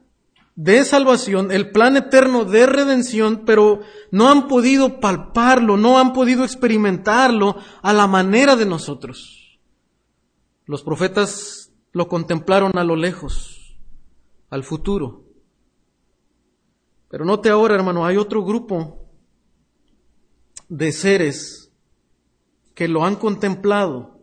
de 0.54 0.84
salvación, 0.84 1.50
el 1.50 1.70
plan 1.70 1.96
eterno 1.96 2.44
de 2.44 2.66
redención, 2.66 3.42
pero 3.44 3.80
no 4.10 4.30
han 4.30 4.46
podido 4.46 5.00
palparlo, 5.00 5.76
no 5.76 5.98
han 5.98 6.12
podido 6.12 6.44
experimentarlo 6.44 7.56
a 7.82 7.92
la 7.92 8.06
manera 8.06 8.54
de 8.54 8.66
nosotros. 8.66 9.58
Los 10.66 10.82
profetas 10.82 11.61
lo 11.92 12.08
contemplaron 12.08 12.76
a 12.76 12.84
lo 12.84 12.96
lejos, 12.96 13.76
al 14.50 14.64
futuro. 14.64 15.24
Pero 17.08 17.24
note 17.24 17.50
ahora, 17.50 17.74
hermano, 17.74 18.06
hay 18.06 18.16
otro 18.16 18.42
grupo 18.44 19.06
de 20.68 20.92
seres 20.92 21.70
que 22.74 22.88
lo 22.88 23.04
han 23.04 23.16
contemplado 23.16 24.22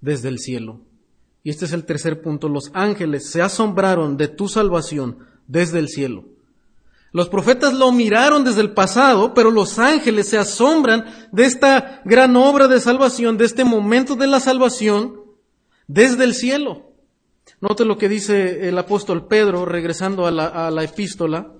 desde 0.00 0.28
el 0.28 0.38
cielo. 0.40 0.80
Y 1.44 1.50
este 1.50 1.66
es 1.66 1.72
el 1.72 1.84
tercer 1.84 2.20
punto. 2.20 2.48
Los 2.48 2.70
ángeles 2.74 3.30
se 3.30 3.42
asombraron 3.42 4.16
de 4.16 4.28
tu 4.28 4.48
salvación 4.48 5.18
desde 5.46 5.78
el 5.78 5.88
cielo. 5.88 6.24
Los 7.12 7.28
profetas 7.28 7.72
lo 7.74 7.92
miraron 7.92 8.42
desde 8.42 8.60
el 8.60 8.72
pasado, 8.72 9.34
pero 9.34 9.52
los 9.52 9.78
ángeles 9.78 10.28
se 10.28 10.36
asombran 10.36 11.04
de 11.30 11.44
esta 11.44 12.02
gran 12.04 12.34
obra 12.34 12.66
de 12.66 12.80
salvación, 12.80 13.38
de 13.38 13.44
este 13.44 13.64
momento 13.64 14.16
de 14.16 14.26
la 14.26 14.40
salvación, 14.40 15.23
desde 15.86 16.24
el 16.24 16.34
cielo. 16.34 16.92
Note 17.60 17.84
lo 17.84 17.96
que 17.96 18.08
dice 18.08 18.68
el 18.68 18.78
apóstol 18.78 19.26
Pedro, 19.26 19.64
regresando 19.64 20.26
a 20.26 20.30
la, 20.30 20.84
epístola, 20.84 21.52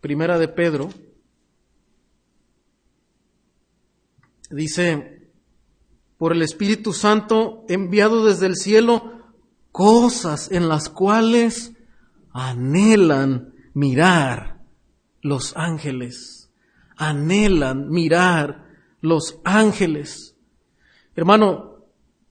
primera 0.00 0.38
de 0.38 0.48
Pedro. 0.48 0.90
Dice, 4.50 5.28
por 6.16 6.32
el 6.32 6.42
Espíritu 6.42 6.92
Santo 6.92 7.64
enviado 7.68 8.24
desde 8.24 8.46
el 8.46 8.56
cielo, 8.56 9.20
cosas 9.72 10.50
en 10.50 10.68
las 10.68 10.88
cuales 10.88 11.72
anhelan 12.32 13.54
mirar 13.74 14.60
los 15.22 15.56
ángeles, 15.56 16.50
anhelan 16.96 17.88
mirar 17.90 18.66
los 19.00 19.38
ángeles. 19.44 20.36
Hermano, 21.14 21.69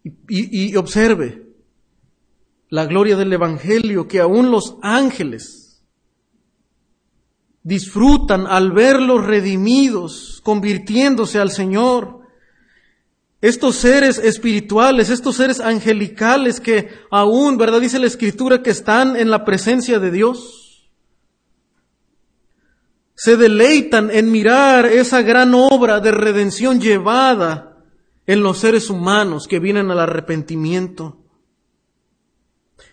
y, 0.04 0.76
observe 0.76 1.48
la 2.70 2.86
gloria 2.86 3.16
del 3.18 3.34
Evangelio 3.34 4.08
que 4.08 4.20
aún 4.20 4.52
los 4.52 4.78
ángeles 4.82 5.84
disfrutan 7.64 8.48
al 8.48 8.72
verlos 8.72 9.26
redimidos, 9.26 10.42
convirtiéndose 10.44 11.40
al 11.40 11.52
Señor. 11.52 12.20
Estos 13.42 13.78
seres 13.78 14.18
espirituales, 14.18 15.10
estos 15.10 15.38
seres 15.38 15.60
angelicales 15.60 16.60
que 16.60 16.90
aún, 17.10 17.58
¿verdad? 17.58 17.82
Dice 17.82 18.00
la 18.00 18.08
Escritura 18.08 18.62
que 18.62 18.70
están 18.70 19.16
en 19.16 19.30
la 19.30 19.46
presencia 19.46 20.00
de 20.00 20.12
Dios. 20.12 20.90
Se 23.16 23.36
deleitan 23.36 24.12
en 24.12 24.32
mirar 24.32 24.86
esa 24.86 25.22
gran 25.22 25.54
obra 25.54 26.00
de 26.00 26.12
redención 26.12 26.80
llevada 26.80 27.69
en 28.30 28.44
los 28.44 28.60
seres 28.60 28.92
humanos 28.92 29.48
que 29.48 29.58
vienen 29.58 29.90
al 29.90 30.00
arrepentimiento. 30.02 31.18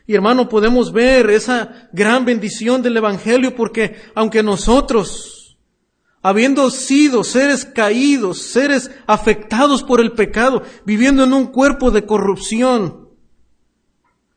Y 0.07 0.15
hermano, 0.15 0.49
podemos 0.49 0.93
ver 0.93 1.29
esa 1.29 1.91
gran 1.93 2.25
bendición 2.25 2.81
del 2.81 2.97
Evangelio 2.97 3.55
porque 3.55 3.97
aunque 4.15 4.43
nosotros, 4.43 5.59
habiendo 6.23 6.71
sido 6.71 7.23
seres 7.23 7.67
caídos, 7.67 8.41
seres 8.41 8.91
afectados 9.07 9.83
por 9.83 10.01
el 10.01 10.13
pecado, 10.13 10.63
viviendo 10.87 11.25
en 11.25 11.35
un 11.35 11.49
cuerpo 11.49 11.91
de 11.91 12.07
corrupción, 12.07 13.11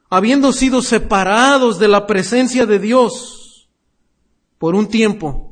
habiendo 0.10 0.52
sido 0.52 0.82
separados 0.82 1.80
de 1.80 1.88
la 1.88 2.08
presencia 2.08 2.66
de 2.66 2.78
Dios 2.78 3.70
por 4.58 4.76
un 4.76 4.90
tiempo, 4.90 5.49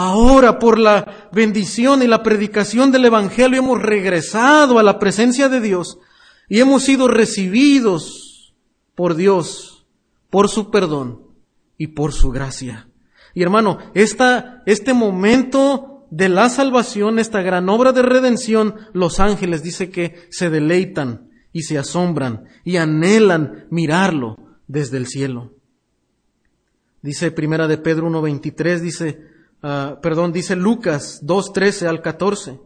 Ahora, 0.00 0.60
por 0.60 0.78
la 0.78 1.28
bendición 1.32 2.04
y 2.04 2.06
la 2.06 2.22
predicación 2.22 2.92
del 2.92 3.06
Evangelio, 3.06 3.58
hemos 3.58 3.82
regresado 3.82 4.78
a 4.78 4.84
la 4.84 5.00
presencia 5.00 5.48
de 5.48 5.60
Dios 5.60 5.98
y 6.48 6.60
hemos 6.60 6.84
sido 6.84 7.08
recibidos 7.08 8.54
por 8.94 9.16
Dios, 9.16 9.88
por 10.30 10.48
su 10.48 10.70
perdón 10.70 11.22
y 11.78 11.88
por 11.88 12.12
su 12.12 12.30
gracia. 12.30 12.88
Y 13.34 13.42
hermano, 13.42 13.78
esta, 13.94 14.62
este 14.66 14.94
momento 14.94 16.06
de 16.12 16.28
la 16.28 16.48
salvación, 16.48 17.18
esta 17.18 17.42
gran 17.42 17.68
obra 17.68 17.90
de 17.90 18.02
redención, 18.02 18.76
los 18.92 19.18
ángeles 19.18 19.64
dice 19.64 19.90
que 19.90 20.28
se 20.30 20.48
deleitan 20.48 21.28
y 21.52 21.62
se 21.62 21.76
asombran 21.76 22.44
y 22.62 22.76
anhelan 22.76 23.66
mirarlo 23.68 24.36
desde 24.68 24.96
el 24.96 25.08
cielo. 25.08 25.54
Dice 27.02 27.32
Primera 27.32 27.66
de 27.66 27.78
Pedro 27.78 28.08
1.23, 28.08 28.78
dice, 28.78 29.37
uh, 29.62 30.00
perdón, 30.00 30.32
dice 30.32 30.56
Lucas 30.56 31.20
2.13 31.22 31.86
al 31.86 32.02
14. 32.02 32.60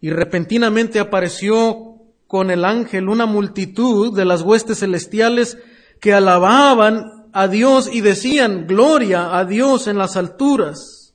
Y 0.00 0.10
repentinamente 0.10 1.00
apareció 1.00 1.96
con 2.26 2.50
el 2.50 2.64
ángel 2.64 3.08
una 3.08 3.26
multitud 3.26 4.14
de 4.16 4.24
las 4.24 4.42
huestes 4.42 4.80
celestiales 4.80 5.58
que 6.00 6.12
alababan 6.12 7.28
a 7.32 7.48
Dios 7.48 7.88
y 7.92 8.00
decían, 8.00 8.66
gloria 8.66 9.36
a 9.38 9.44
Dios 9.44 9.86
en 9.86 9.98
las 9.98 10.16
alturas 10.16 11.14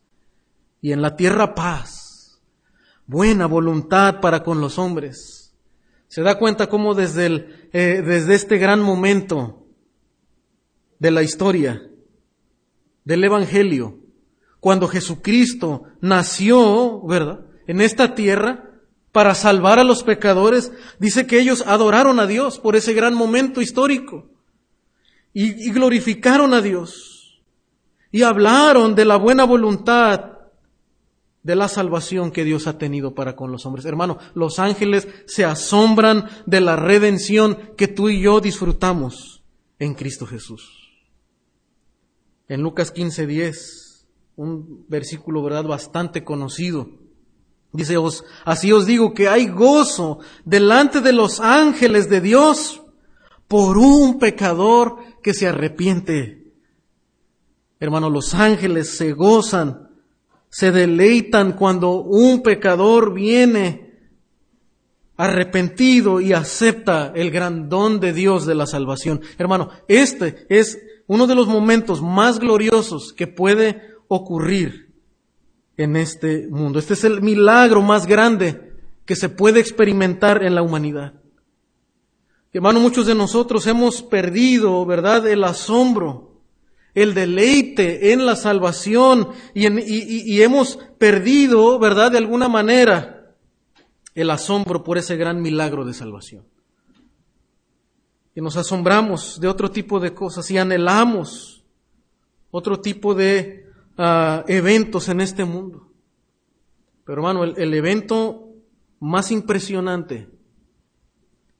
y 0.81 0.91
en 0.91 1.01
la 1.01 1.15
tierra 1.15 1.53
paz, 1.53 2.41
buena 3.05 3.45
voluntad 3.45 4.19
para 4.19 4.43
con 4.43 4.61
los 4.61 4.77
hombres. 4.77 5.53
Se 6.07 6.21
da 6.21 6.37
cuenta 6.37 6.67
cómo 6.67 6.93
desde, 6.93 7.25
el, 7.25 7.69
eh, 7.71 8.03
desde 8.05 8.35
este 8.35 8.57
gran 8.57 8.81
momento 8.81 9.65
de 10.99 11.11
la 11.11 11.23
historia 11.23 11.81
del 13.03 13.23
Evangelio, 13.23 14.00
cuando 14.61 14.87
Jesucristo 14.87 15.83
nació, 15.99 17.01
¿verdad? 17.01 17.41
En 17.67 17.81
esta 17.81 18.15
tierra, 18.15 18.69
para 19.11 19.35
salvar 19.35 19.79
a 19.79 19.83
los 19.83 20.03
pecadores, 20.03 20.71
dice 20.99 21.27
que 21.27 21.39
ellos 21.39 21.63
adoraron 21.67 22.19
a 22.19 22.27
Dios 22.27 22.59
por 22.59 22.75
ese 22.75 22.93
gran 22.93 23.15
momento 23.15 23.59
histórico 23.59 24.29
y, 25.33 25.71
glorificaron 25.71 26.53
a 26.53 26.61
Dios 26.61 27.41
y 28.11 28.21
hablaron 28.21 28.93
de 28.93 29.05
la 29.05 29.15
buena 29.15 29.45
voluntad 29.45 30.31
de 31.41 31.55
la 31.55 31.67
salvación 31.67 32.31
que 32.31 32.43
Dios 32.43 32.67
ha 32.67 32.77
tenido 32.77 33.15
para 33.15 33.35
con 33.35 33.51
los 33.51 33.65
hombres. 33.65 33.85
Hermano, 33.85 34.19
los 34.35 34.59
ángeles 34.59 35.07
se 35.25 35.43
asombran 35.43 36.29
de 36.45 36.61
la 36.61 36.75
redención 36.75 37.57
que 37.75 37.87
tú 37.87 38.09
y 38.09 38.21
yo 38.21 38.41
disfrutamos 38.41 39.41
en 39.79 39.95
Cristo 39.95 40.27
Jesús. 40.27 40.91
En 42.47 42.61
Lucas 42.61 42.93
15:10, 42.93 43.80
un 44.35 44.85
versículo, 44.87 45.43
¿verdad?, 45.43 45.65
bastante 45.65 46.23
conocido. 46.23 46.89
Dice, 47.73 47.97
os, 47.97 48.25
así 48.43 48.71
os 48.71 48.85
digo 48.85 49.13
que 49.13 49.29
hay 49.29 49.47
gozo 49.47 50.19
delante 50.43 50.99
de 50.99 51.13
los 51.13 51.39
ángeles 51.39 52.09
de 52.09 52.19
Dios 52.19 52.81
por 53.47 53.77
un 53.77 54.19
pecador 54.19 54.97
que 55.23 55.33
se 55.33 55.47
arrepiente. 55.47 56.53
Hermano, 57.79 58.09
los 58.09 58.33
ángeles 58.33 58.97
se 58.97 59.13
gozan, 59.13 59.89
se 60.49 60.71
deleitan 60.71 61.53
cuando 61.53 62.01
un 62.01 62.43
pecador 62.43 63.13
viene 63.13 63.91
arrepentido 65.15 66.19
y 66.19 66.33
acepta 66.33 67.13
el 67.15 67.31
gran 67.31 67.69
don 67.69 67.99
de 67.99 68.11
Dios 68.11 68.45
de 68.45 68.55
la 68.55 68.65
salvación. 68.65 69.21
Hermano, 69.37 69.69
este 69.87 70.45
es 70.49 70.79
uno 71.07 71.27
de 71.27 71.35
los 71.35 71.47
momentos 71.47 72.01
más 72.01 72.39
gloriosos 72.39 73.13
que 73.13 73.27
puede 73.27 73.90
ocurrir 74.13 74.93
en 75.77 75.95
este 75.95 76.47
mundo. 76.49 76.79
Este 76.79 76.93
es 76.93 77.03
el 77.03 77.21
milagro 77.21 77.81
más 77.81 78.05
grande 78.05 78.73
que 79.05 79.15
se 79.15 79.29
puede 79.29 79.59
experimentar 79.59 80.43
en 80.43 80.55
la 80.55 80.61
humanidad. 80.61 81.13
Hermano, 82.53 82.79
muchos 82.79 83.05
de 83.05 83.15
nosotros 83.15 83.65
hemos 83.67 84.01
perdido, 84.01 84.85
¿verdad?, 84.85 85.25
el 85.27 85.43
asombro, 85.45 86.41
el 86.93 87.13
deleite 87.13 88.11
en 88.11 88.25
la 88.25 88.35
salvación 88.35 89.29
y, 89.53 89.65
y 89.67 90.41
hemos 90.41 90.77
perdido, 90.97 91.79
¿verdad?, 91.79 92.11
de 92.11 92.17
alguna 92.17 92.49
manera 92.49 93.33
el 94.13 94.29
asombro 94.29 94.83
por 94.83 94.97
ese 94.97 95.15
gran 95.15 95.41
milagro 95.41 95.85
de 95.85 95.93
salvación 95.93 96.43
y 98.33 98.41
nos 98.41 98.55
asombramos 98.57 99.39
de 99.39 99.47
otro 99.47 99.71
tipo 99.71 99.99
de 99.99 100.13
cosas 100.13 100.49
y 100.51 100.57
anhelamos 100.57 101.63
otro 102.49 102.79
tipo 102.79 103.13
de 103.13 103.60
uh, 103.97 104.43
eventos 104.47 105.09
en 105.09 105.21
este 105.21 105.45
mundo. 105.45 105.91
Pero 107.05 107.21
hermano, 107.21 107.43
el, 107.43 107.55
el 107.57 107.73
evento 107.73 108.49
más 108.99 109.31
impresionante 109.31 110.29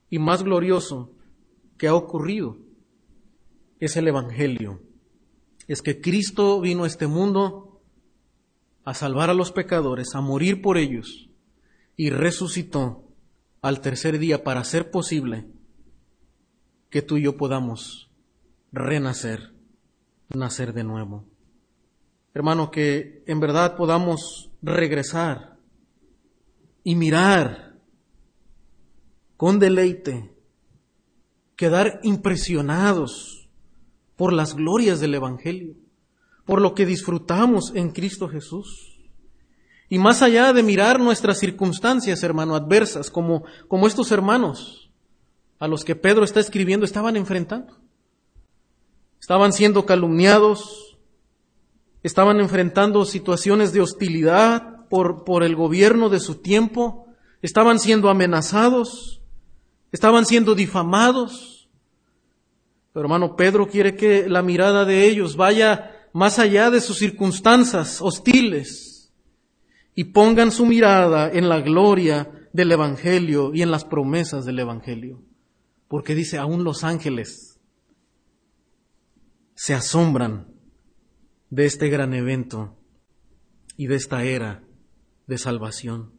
y 0.08 0.18
más 0.18 0.42
glorioso 0.42 1.12
que 1.76 1.88
ha 1.88 1.94
ocurrido 1.94 2.58
es 3.80 3.96
el 3.96 4.06
Evangelio. 4.06 4.80
Es 5.66 5.82
que 5.82 6.00
Cristo 6.00 6.60
vino 6.60 6.84
a 6.84 6.86
este 6.86 7.06
mundo 7.06 7.80
a 8.84 8.94
salvar 8.94 9.30
a 9.30 9.34
los 9.34 9.52
pecadores, 9.52 10.14
a 10.14 10.20
morir 10.20 10.62
por 10.62 10.76
ellos 10.76 11.28
y 11.96 12.10
resucitó 12.10 13.08
al 13.60 13.80
tercer 13.80 14.18
día 14.18 14.44
para 14.44 14.60
hacer 14.60 14.90
posible 14.90 15.46
que 16.90 17.02
tú 17.02 17.16
y 17.16 17.22
yo 17.22 17.36
podamos 17.36 18.10
renacer, 18.70 19.52
nacer 20.34 20.72
de 20.72 20.84
nuevo. 20.84 21.31
Hermano, 22.34 22.70
que 22.70 23.22
en 23.26 23.40
verdad 23.40 23.76
podamos 23.76 24.50
regresar 24.62 25.58
y 26.82 26.94
mirar 26.94 27.74
con 29.36 29.58
deleite, 29.58 30.34
quedar 31.56 32.00
impresionados 32.02 33.48
por 34.16 34.32
las 34.32 34.54
glorias 34.54 35.00
del 35.00 35.14
Evangelio, 35.14 35.74
por 36.46 36.60
lo 36.60 36.74
que 36.74 36.86
disfrutamos 36.86 37.72
en 37.74 37.90
Cristo 37.90 38.28
Jesús. 38.28 39.00
Y 39.88 39.98
más 39.98 40.22
allá 40.22 40.52
de 40.52 40.62
mirar 40.62 40.98
nuestras 41.00 41.38
circunstancias, 41.38 42.22
hermano, 42.22 42.54
adversas, 42.54 43.10
como, 43.10 43.44
como 43.68 43.86
estos 43.86 44.10
hermanos, 44.10 44.90
a 45.58 45.68
los 45.68 45.84
que 45.84 45.94
Pedro 45.94 46.24
está 46.24 46.40
escribiendo 46.40 46.86
estaban 46.86 47.16
enfrentando. 47.16 47.78
Estaban 49.20 49.52
siendo 49.52 49.84
calumniados, 49.84 50.91
estaban 52.02 52.40
enfrentando 52.40 53.04
situaciones 53.04 53.72
de 53.72 53.80
hostilidad 53.80 54.88
por, 54.88 55.24
por 55.24 55.42
el 55.42 55.56
gobierno 55.56 56.08
de 56.08 56.20
su 56.20 56.36
tiempo, 56.36 57.06
estaban 57.40 57.78
siendo 57.78 58.10
amenazados, 58.10 59.22
estaban 59.90 60.26
siendo 60.26 60.54
difamados. 60.54 61.68
Pero 62.92 63.06
hermano, 63.06 63.36
Pedro 63.36 63.68
quiere 63.68 63.96
que 63.96 64.28
la 64.28 64.42
mirada 64.42 64.84
de 64.84 65.06
ellos 65.06 65.36
vaya 65.36 66.08
más 66.12 66.38
allá 66.38 66.70
de 66.70 66.80
sus 66.80 66.98
circunstancias 66.98 68.02
hostiles 68.02 69.12
y 69.94 70.04
pongan 70.04 70.50
su 70.50 70.66
mirada 70.66 71.30
en 71.30 71.48
la 71.48 71.60
gloria 71.60 72.48
del 72.52 72.72
Evangelio 72.72 73.54
y 73.54 73.62
en 73.62 73.70
las 73.70 73.84
promesas 73.84 74.44
del 74.44 74.58
Evangelio 74.58 75.22
porque 75.92 76.14
dice, 76.14 76.38
aún 76.38 76.64
los 76.64 76.84
ángeles 76.84 77.60
se 79.54 79.74
asombran 79.74 80.51
de 81.52 81.66
este 81.66 81.90
gran 81.90 82.14
evento 82.14 82.78
y 83.76 83.86
de 83.86 83.96
esta 83.96 84.24
era 84.24 84.62
de 85.26 85.36
salvación. 85.36 86.14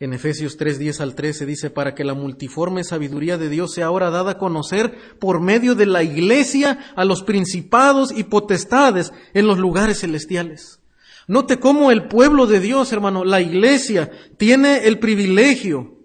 En 0.00 0.14
Efesios 0.14 0.56
3, 0.56 0.78
10 0.78 1.00
al 1.02 1.14
13 1.14 1.44
dice, 1.44 1.68
para 1.68 1.94
que 1.94 2.02
la 2.02 2.14
multiforme 2.14 2.82
sabiduría 2.82 3.36
de 3.36 3.50
Dios 3.50 3.74
sea 3.74 3.86
ahora 3.86 4.08
dada 4.08 4.32
a 4.32 4.38
conocer 4.38 5.18
por 5.20 5.42
medio 5.42 5.74
de 5.74 5.84
la 5.84 6.02
iglesia 6.02 6.78
a 6.96 7.04
los 7.04 7.22
principados 7.22 8.10
y 8.10 8.24
potestades 8.24 9.12
en 9.34 9.46
los 9.46 9.58
lugares 9.58 10.00
celestiales. 10.00 10.80
Note 11.28 11.60
cómo 11.60 11.90
el 11.90 12.08
pueblo 12.08 12.46
de 12.46 12.60
Dios, 12.60 12.90
hermano, 12.90 13.26
la 13.26 13.42
iglesia, 13.42 14.10
tiene 14.38 14.86
el 14.86 14.98
privilegio 14.98 15.98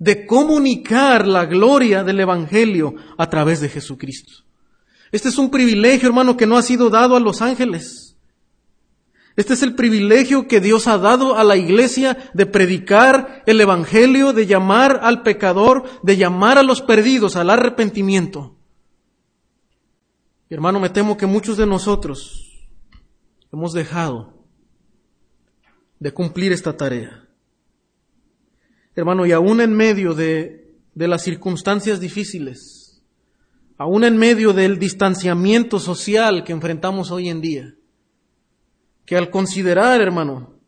de 0.00 0.26
comunicar 0.26 1.24
la 1.28 1.46
gloria 1.46 2.02
del 2.02 2.18
Evangelio 2.18 2.96
a 3.16 3.30
través 3.30 3.60
de 3.60 3.68
Jesucristo. 3.68 4.47
Este 5.12 5.28
es 5.28 5.38
un 5.38 5.50
privilegio, 5.50 6.08
hermano, 6.08 6.36
que 6.36 6.46
no 6.46 6.56
ha 6.56 6.62
sido 6.62 6.90
dado 6.90 7.16
a 7.16 7.20
los 7.20 7.40
ángeles. 7.42 8.16
Este 9.36 9.54
es 9.54 9.62
el 9.62 9.74
privilegio 9.74 10.48
que 10.48 10.60
Dios 10.60 10.88
ha 10.88 10.98
dado 10.98 11.36
a 11.36 11.44
la 11.44 11.56
iglesia 11.56 12.30
de 12.34 12.44
predicar 12.44 13.44
el 13.46 13.60
Evangelio, 13.60 14.32
de 14.32 14.46
llamar 14.46 14.98
al 15.02 15.22
pecador, 15.22 15.84
de 16.02 16.16
llamar 16.16 16.58
a 16.58 16.64
los 16.64 16.82
perdidos 16.82 17.36
al 17.36 17.50
arrepentimiento. 17.50 18.56
hermano, 20.50 20.80
me 20.80 20.90
temo 20.90 21.16
que 21.16 21.26
muchos 21.26 21.56
de 21.56 21.66
nosotros 21.66 22.68
hemos 23.52 23.72
dejado 23.72 24.38
de 26.00 26.12
cumplir 26.12 26.52
esta 26.52 26.76
tarea. 26.76 27.28
Hermano, 28.94 29.26
y 29.26 29.32
aún 29.32 29.60
en 29.60 29.72
medio 29.72 30.14
de, 30.14 30.74
las 30.94 31.22
circunstancias 31.22 32.00
difíciles, 32.00 32.77
aún 33.78 34.02
en 34.02 34.16
medio 34.16 34.52
del 34.52 34.78
distanciamiento 34.78 35.78
social 35.78 36.42
que 36.42 36.52
enfrentamos 36.52 37.12
hoy 37.12 37.28
en 37.28 37.40
día, 37.40 37.74
que 39.06 39.16
al 39.16 39.30
considerar, 39.30 40.00
hermano, 40.00 40.58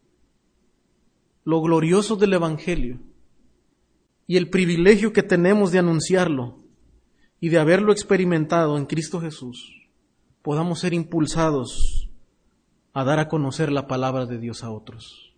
lo 1.45 1.61
glorioso 1.61 2.15
del 2.15 2.35
Evangelio 2.35 3.01
y 4.29 4.37
el 4.37 4.49
privilegio 4.49 5.13
que 5.13 5.25
tenemos 5.25 5.73
de 5.73 5.81
anunciarlo 5.81 6.61
y 7.41 7.49
de 7.49 7.59
haberlo 7.59 7.93
experimentado 7.93 8.79
en 8.79 8.87
Cristo 8.87 9.21
Jesús, 9.21 9.89
podamos 10.43 10.79
ser 10.79 10.95
impulsados 10.95 12.09
a 12.93 13.03
dar 13.03 13.19
a 13.19 13.29
conocer 13.29 13.73
la 13.73 13.89
palabra 13.89 14.27
de 14.27 14.39
Dios 14.39 14.63
a 14.63 14.71
otros. 14.71 15.35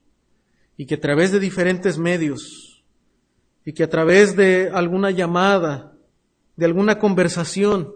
Y 0.77 0.87
que 0.87 0.97
a 0.97 1.01
través 1.01 1.33
de 1.33 1.41
diferentes 1.41 1.97
medios, 1.97 2.85
y 3.65 3.73
que 3.73 3.85
a 3.85 3.91
través 3.91 4.37
de 4.37 4.71
alguna 4.71 5.11
llamada, 5.11 5.92
de 6.57 6.67
alguna 6.67 6.99
conversación, 6.99 7.93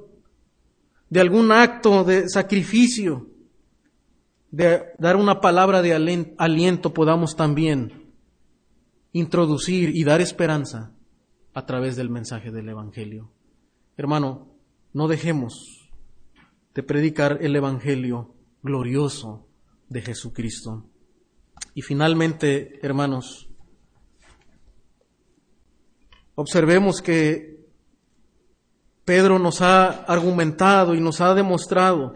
de 1.11 1.21
algún 1.21 1.53
acto 1.53 2.05
de 2.05 2.29
sacrificio, 2.29 3.29
de 4.51 4.85
dar 4.99 5.17
una 5.17 5.41
palabra 5.41 5.83
de 5.83 5.93
aliento, 6.39 6.95
podamos 6.95 7.37
también 7.37 8.13
introducir 9.13 9.95
y 9.95 10.05
dar 10.05 10.21
esperanza 10.21 10.93
a 11.55 11.67
través 11.67 11.97
del 11.97 12.11
mensaje 12.11 12.51
del 12.51 12.69
Evangelio. 12.69 13.31
Hermano, 13.97 14.53
no 14.93 15.09
dejemos 15.09 15.89
de 16.75 16.83
predicar 16.83 17.39
el 17.41 17.57
Evangelio 17.57 18.35
glorioso 18.63 19.47
de 19.89 20.03
Jesucristo. 20.03 20.85
Y 21.75 21.83
finalmente, 21.83 22.79
hermanos, 22.83 23.49
observemos 26.35 27.01
que 27.01 27.56
Pedro 29.07 29.39
nos 29.39 29.63
ha 29.63 29.87
argumentado 29.87 30.97
y 30.97 31.01
nos 31.01 31.21
ha 31.21 31.33
demostrado 31.33 32.15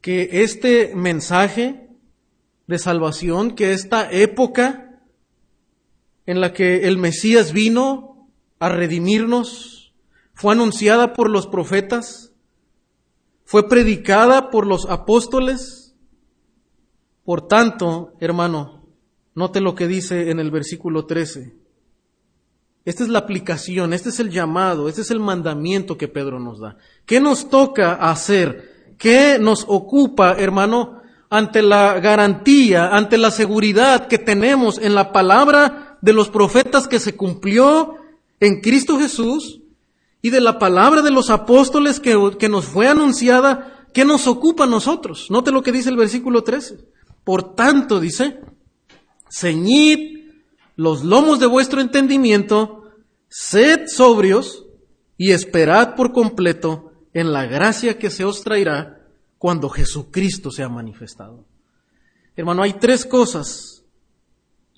que 0.00 0.44
este 0.44 0.94
mensaje 0.94 1.90
de 2.68 2.78
salvación, 2.78 3.56
que 3.56 3.72
esta 3.72 4.08
época 4.12 5.00
en 6.24 6.40
la 6.40 6.52
que 6.52 6.86
el 6.86 6.98
Mesías 6.98 7.52
vino 7.52 8.28
a 8.60 8.68
redimirnos, 8.68 9.92
fue 10.34 10.52
anunciada 10.52 11.14
por 11.14 11.28
los 11.28 11.48
profetas, 11.48 12.32
fue 13.44 13.68
predicada 13.68 14.50
por 14.50 14.68
los 14.68 14.86
apóstoles. 14.88 15.96
Por 17.24 17.48
tanto, 17.48 18.14
hermano, 18.20 18.86
note 19.34 19.60
lo 19.60 19.74
que 19.74 19.88
dice 19.88 20.30
en 20.30 20.38
el 20.38 20.52
versículo 20.52 21.06
13. 21.06 21.65
Esta 22.86 23.02
es 23.02 23.08
la 23.08 23.18
aplicación, 23.18 23.92
este 23.92 24.10
es 24.10 24.20
el 24.20 24.30
llamado, 24.30 24.88
este 24.88 25.00
es 25.00 25.10
el 25.10 25.18
mandamiento 25.18 25.98
que 25.98 26.06
Pedro 26.06 26.38
nos 26.38 26.60
da. 26.60 26.76
¿Qué 27.04 27.20
nos 27.20 27.50
toca 27.50 27.94
hacer? 27.94 28.94
¿Qué 28.96 29.38
nos 29.40 29.64
ocupa, 29.66 30.36
hermano, 30.38 31.02
ante 31.28 31.62
la 31.62 31.98
garantía, 31.98 32.86
ante 32.86 33.18
la 33.18 33.32
seguridad 33.32 34.06
que 34.06 34.18
tenemos 34.18 34.78
en 34.78 34.94
la 34.94 35.10
palabra 35.10 35.98
de 36.00 36.12
los 36.12 36.28
profetas 36.28 36.86
que 36.86 37.00
se 37.00 37.16
cumplió 37.16 37.96
en 38.38 38.60
Cristo 38.60 39.00
Jesús 39.00 39.62
y 40.22 40.30
de 40.30 40.40
la 40.40 40.60
palabra 40.60 41.02
de 41.02 41.10
los 41.10 41.28
apóstoles 41.30 41.98
que, 41.98 42.48
nos 42.48 42.66
fue 42.66 42.86
anunciada? 42.86 43.88
¿Qué 43.92 44.04
nos 44.04 44.28
ocupa 44.28 44.62
a 44.62 44.68
nosotros? 44.68 45.26
Note 45.28 45.50
lo 45.50 45.64
que 45.64 45.72
dice 45.72 45.90
el 45.90 45.96
versículo 45.96 46.44
13. 46.44 46.78
Por 47.24 47.56
tanto, 47.56 47.98
dice, 47.98 48.38
ceñid 49.28 50.16
los 50.76 51.02
lomos 51.04 51.40
de 51.40 51.46
vuestro 51.46 51.80
entendimiento, 51.80 52.75
sed 53.28 53.86
sobrios 53.88 54.66
y 55.16 55.32
esperad 55.32 55.94
por 55.94 56.12
completo 56.12 56.92
en 57.12 57.32
la 57.32 57.46
gracia 57.46 57.98
que 57.98 58.10
se 58.10 58.24
os 58.24 58.42
traerá 58.42 59.06
cuando 59.38 59.68
Jesucristo 59.68 60.50
sea 60.50 60.68
manifestado. 60.68 61.44
Hermano, 62.36 62.62
hay 62.62 62.74
tres 62.74 63.06
cosas 63.06 63.84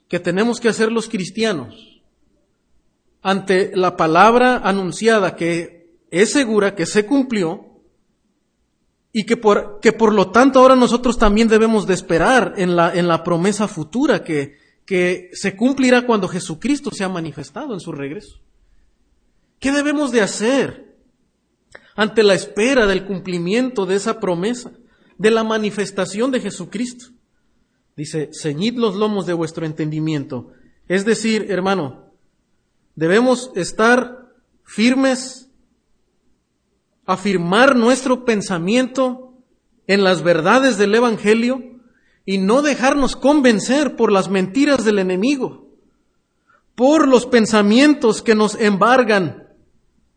que 0.08 0.20
tenemos 0.20 0.60
que 0.60 0.68
hacer 0.68 0.92
los 0.92 1.08
cristianos 1.08 2.02
ante 3.22 3.72
la 3.74 3.96
palabra 3.96 4.58
anunciada 4.58 5.34
que 5.36 5.98
es 6.10 6.32
segura, 6.32 6.74
que 6.74 6.86
se 6.86 7.04
cumplió, 7.04 7.68
y 9.12 9.24
que 9.24 9.36
por, 9.36 9.80
que 9.80 9.92
por 9.92 10.12
lo 10.12 10.30
tanto 10.30 10.60
ahora 10.60 10.76
nosotros 10.76 11.18
también 11.18 11.48
debemos 11.48 11.86
de 11.86 11.94
esperar 11.94 12.54
en 12.56 12.76
la, 12.76 12.94
en 12.94 13.08
la 13.08 13.24
promesa 13.24 13.66
futura 13.66 14.22
que, 14.22 14.56
que 14.88 15.28
se 15.34 15.54
cumplirá 15.54 16.06
cuando 16.06 16.28
Jesucristo 16.28 16.90
sea 16.90 17.10
manifestado 17.10 17.74
en 17.74 17.80
su 17.80 17.92
regreso. 17.92 18.40
¿Qué 19.58 19.70
debemos 19.70 20.12
de 20.12 20.22
hacer 20.22 20.96
ante 21.94 22.22
la 22.22 22.32
espera 22.32 22.86
del 22.86 23.04
cumplimiento 23.04 23.84
de 23.84 23.96
esa 23.96 24.18
promesa, 24.18 24.72
de 25.18 25.30
la 25.30 25.44
manifestación 25.44 26.30
de 26.30 26.40
Jesucristo? 26.40 27.08
Dice, 27.98 28.30
ceñid 28.32 28.78
los 28.78 28.94
lomos 28.94 29.26
de 29.26 29.34
vuestro 29.34 29.66
entendimiento. 29.66 30.52
Es 30.88 31.04
decir, 31.04 31.50
hermano, 31.50 32.14
debemos 32.94 33.52
estar 33.56 34.32
firmes, 34.64 35.50
afirmar 37.04 37.76
nuestro 37.76 38.24
pensamiento 38.24 39.34
en 39.86 40.02
las 40.02 40.22
verdades 40.22 40.78
del 40.78 40.94
Evangelio, 40.94 41.77
y 42.30 42.36
no 42.36 42.60
dejarnos 42.60 43.16
convencer 43.16 43.96
por 43.96 44.12
las 44.12 44.28
mentiras 44.28 44.84
del 44.84 44.98
enemigo, 44.98 45.66
por 46.74 47.08
los 47.08 47.24
pensamientos 47.24 48.20
que 48.20 48.34
nos 48.34 48.54
embargan 48.56 49.48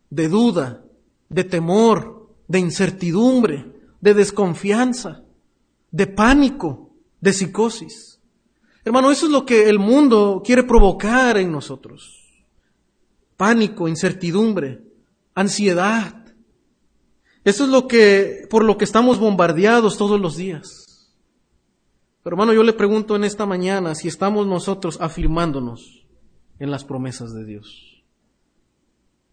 de 0.10 0.28
duda, 0.28 0.84
de 1.30 1.45
temor, 1.45 2.28
de 2.50 2.60
incertidumbre, 2.60 3.71
de 4.02 4.13
desconfianza, 4.13 5.24
de 5.89 6.06
pánico, 6.06 6.89
de 7.21 7.32
psicosis. 7.32 8.19
Hermano, 8.84 9.10
eso 9.10 9.28
es 9.28 9.32
lo 9.32 9.45
que 9.45 9.69
el 9.69 9.80
mundo 9.80 10.41
quiere 10.43 10.63
provocar 10.63 11.38
en 11.38 11.50
nosotros. 11.50 12.43
Pánico, 13.38 13.88
incertidumbre, 13.88 14.82
ansiedad. 15.34 16.26
Eso 17.45 17.63
es 17.63 17.69
lo 17.69 17.88
que, 17.88 18.47
por 18.50 18.65
lo 18.65 18.78
que 18.78 18.84
estamos 18.84 19.17
bombardeados 19.17 19.97
todos 19.97 20.19
los 20.19 20.36
días. 20.36 20.91
Pero 22.24 22.36
hermano, 22.36 22.54
yo 22.54 22.64
le 22.64 22.74
pregunto 22.74 23.16
en 23.16 23.24
esta 23.24 23.46
mañana 23.46 23.96
si 23.96 24.08
estamos 24.08 24.46
nosotros 24.46 24.98
afirmándonos 25.02 26.06
en 26.60 26.70
las 26.70 26.84
promesas 26.84 27.34
de 27.34 27.46
Dios. 27.46 28.04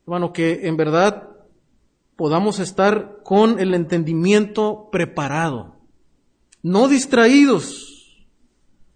Hermano, 0.06 0.32
que 0.32 0.66
en 0.66 0.76
verdad 0.78 1.28
podamos 2.16 2.58
estar 2.58 3.20
con 3.22 3.60
el 3.60 3.74
entendimiento 3.74 4.88
preparado, 4.90 5.76
no 6.62 6.88
distraídos, 6.88 8.26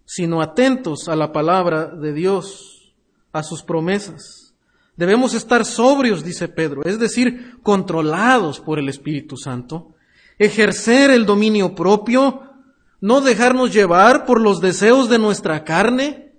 sino 0.06 0.40
atentos 0.42 1.08
a 1.08 1.16
la 1.16 1.32
palabra 1.32 1.86
de 1.86 2.12
Dios, 2.12 2.94
a 3.32 3.42
sus 3.42 3.62
promesas. 3.62 4.54
Debemos 4.96 5.34
estar 5.34 5.64
sobrios, 5.64 6.24
dice 6.24 6.48
Pedro, 6.48 6.82
es 6.84 6.98
decir, 6.98 7.58
controlados 7.62 8.60
por 8.60 8.78
el 8.78 8.88
Espíritu 8.88 9.36
Santo, 9.36 9.94
ejercer 10.38 11.10
el 11.10 11.24
dominio 11.24 11.74
propio, 11.74 12.51
no 13.02 13.20
dejarnos 13.20 13.74
llevar 13.74 14.26
por 14.26 14.40
los 14.40 14.60
deseos 14.60 15.10
de 15.10 15.18
nuestra 15.18 15.64
carne, 15.64 16.32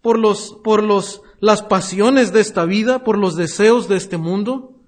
por 0.00 0.18
los, 0.18 0.58
por 0.64 0.82
los, 0.82 1.20
las 1.40 1.62
pasiones 1.62 2.32
de 2.32 2.40
esta 2.40 2.64
vida, 2.64 3.04
por 3.04 3.18
los 3.18 3.36
deseos 3.36 3.86
de 3.86 3.96
este 3.96 4.16
mundo. 4.16 4.80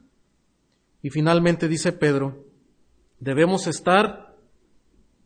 Y 1.03 1.11
finalmente 1.11 1.69
dice 1.69 1.93
Pedro, 1.93 2.47
debemos 3.21 3.67
estar 3.67 4.39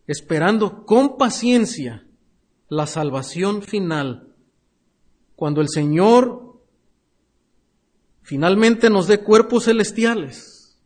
esperando 0.08 0.84
con 0.84 1.16
paciencia 1.16 2.04
la 2.68 2.88
salvación 2.88 3.62
final, 3.62 4.34
cuando 5.36 5.60
el 5.60 5.68
Señor 5.68 6.60
finalmente 8.22 8.90
nos 8.90 9.06
dé 9.06 9.20
cuerpos 9.20 9.66
celestiales, 9.66 10.80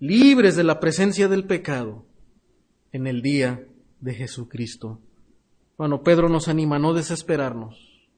libres 0.00 0.56
de 0.56 0.64
la 0.64 0.80
presencia 0.80 1.28
del 1.28 1.46
pecado 1.46 2.04
en 2.90 3.06
el 3.06 3.22
día 3.22 3.67
de 4.00 4.14
Jesucristo. 4.14 5.00
Bueno, 5.76 6.02
Pedro 6.02 6.28
nos 6.28 6.48
anima 6.48 6.76
a 6.76 6.78
no 6.78 6.92
desesperarnos, 6.94 8.08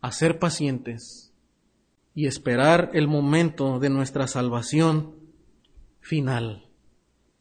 a 0.00 0.12
ser 0.12 0.38
pacientes 0.38 1.32
y 2.14 2.26
esperar 2.26 2.90
el 2.92 3.08
momento 3.08 3.78
de 3.78 3.90
nuestra 3.90 4.26
salvación 4.26 5.14
final, 6.00 6.68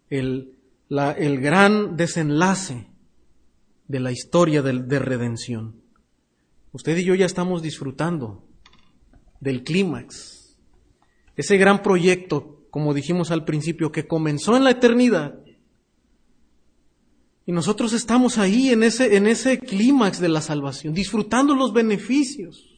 el, 0.10 0.58
la, 0.88 1.12
el 1.12 1.42
gran 1.42 1.98
desenlace 1.98 2.88
de 3.88 4.00
la 4.00 4.12
historia 4.12 4.62
de, 4.62 4.82
de 4.84 5.00
redención. 5.00 5.82
Usted 6.72 6.98
y 6.98 7.04
yo 7.04 7.16
ya 7.16 7.26
estamos 7.26 7.62
disfrutando 7.62 8.48
del 9.42 9.64
clímax, 9.64 10.58
ese 11.36 11.58
gran 11.58 11.82
proyecto, 11.82 12.66
como 12.70 12.94
dijimos 12.94 13.30
al 13.30 13.44
principio, 13.44 13.92
que 13.92 14.08
comenzó 14.08 14.56
en 14.56 14.64
la 14.64 14.72
eternidad 14.72 15.43
y 17.46 17.52
nosotros 17.52 17.92
estamos 17.94 18.38
ahí 18.38 18.70
en 18.70 18.84
ese, 18.84 19.18
en 19.18 19.28
ese 19.28 19.60
clímax 19.60 20.20
de 20.20 20.30
la 20.30 20.42
salvación, 20.42 20.94
disfrutando 20.94 21.56
los 21.56 21.74
beneficios. 21.74 22.70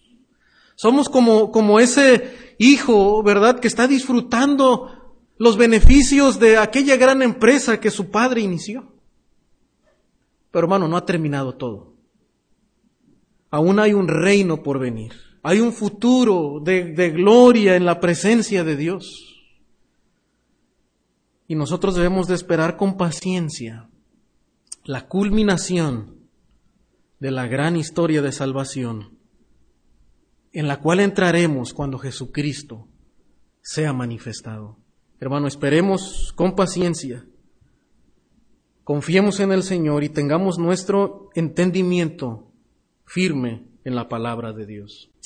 Somos 0.76 1.08
como, 1.08 1.52
como 1.52 1.80
ese 1.80 2.56
hijo, 2.58 3.22
¿verdad?, 3.22 3.60
que 3.60 3.68
está 3.68 3.88
disfrutando 3.88 5.18
los 5.38 5.58
beneficios 5.58 6.40
de 6.40 6.58
aquella 6.58 6.98
gran 6.98 7.22
empresa 7.22 7.80
que 7.80 7.92
su 7.92 8.10
padre 8.10 8.42
inició. 8.42 8.92
Pero 10.52 10.66
hermano, 10.66 10.88
no 10.88 10.98
ha 10.98 11.06
terminado 11.06 11.56
todo. 11.56 11.94
Aún 13.52 13.80
hay 13.80 13.94
un 13.94 14.08
reino 14.08 14.64
por 14.64 14.80
venir. 14.80 15.14
Hay 15.44 15.60
un 15.60 15.74
futuro 15.74 16.60
de, 16.64 16.86
de 16.94 17.12
gloria 17.12 17.76
en 17.76 17.86
la 17.86 18.00
presencia 18.00 18.64
de 18.64 18.76
Dios. 18.76 19.46
Y 21.48 21.54
nosotros 21.54 21.94
debemos 21.94 22.28
de 22.28 22.34
esperar 22.34 22.78
con 22.78 22.98
paciencia 22.98 23.90
la 24.86 25.08
culminación 25.08 26.30
de 27.20 27.32
la 27.32 27.48
gran 27.48 27.76
historia 27.76 28.22
de 28.22 28.32
salvación, 28.32 29.18
en 30.52 30.68
la 30.68 30.80
cual 30.80 31.00
entraremos 31.00 31.74
cuando 31.74 31.98
Jesucristo 31.98 32.88
sea 33.62 33.94
manifestado. 33.94 34.78
Hermano, 35.20 35.48
esperemos 35.48 36.32
con 36.36 36.56
paciencia, 36.56 37.26
confiemos 38.84 39.40
en 39.40 39.52
el 39.52 39.64
Señor 39.64 40.04
y 40.04 40.10
tengamos 40.10 40.60
nuestro 40.60 41.30
entendimiento 41.34 42.52
firme 43.06 43.68
en 43.86 43.96
la 43.96 44.08
palabra 44.08 44.54
de 44.54 44.68
Dios. 44.68 45.12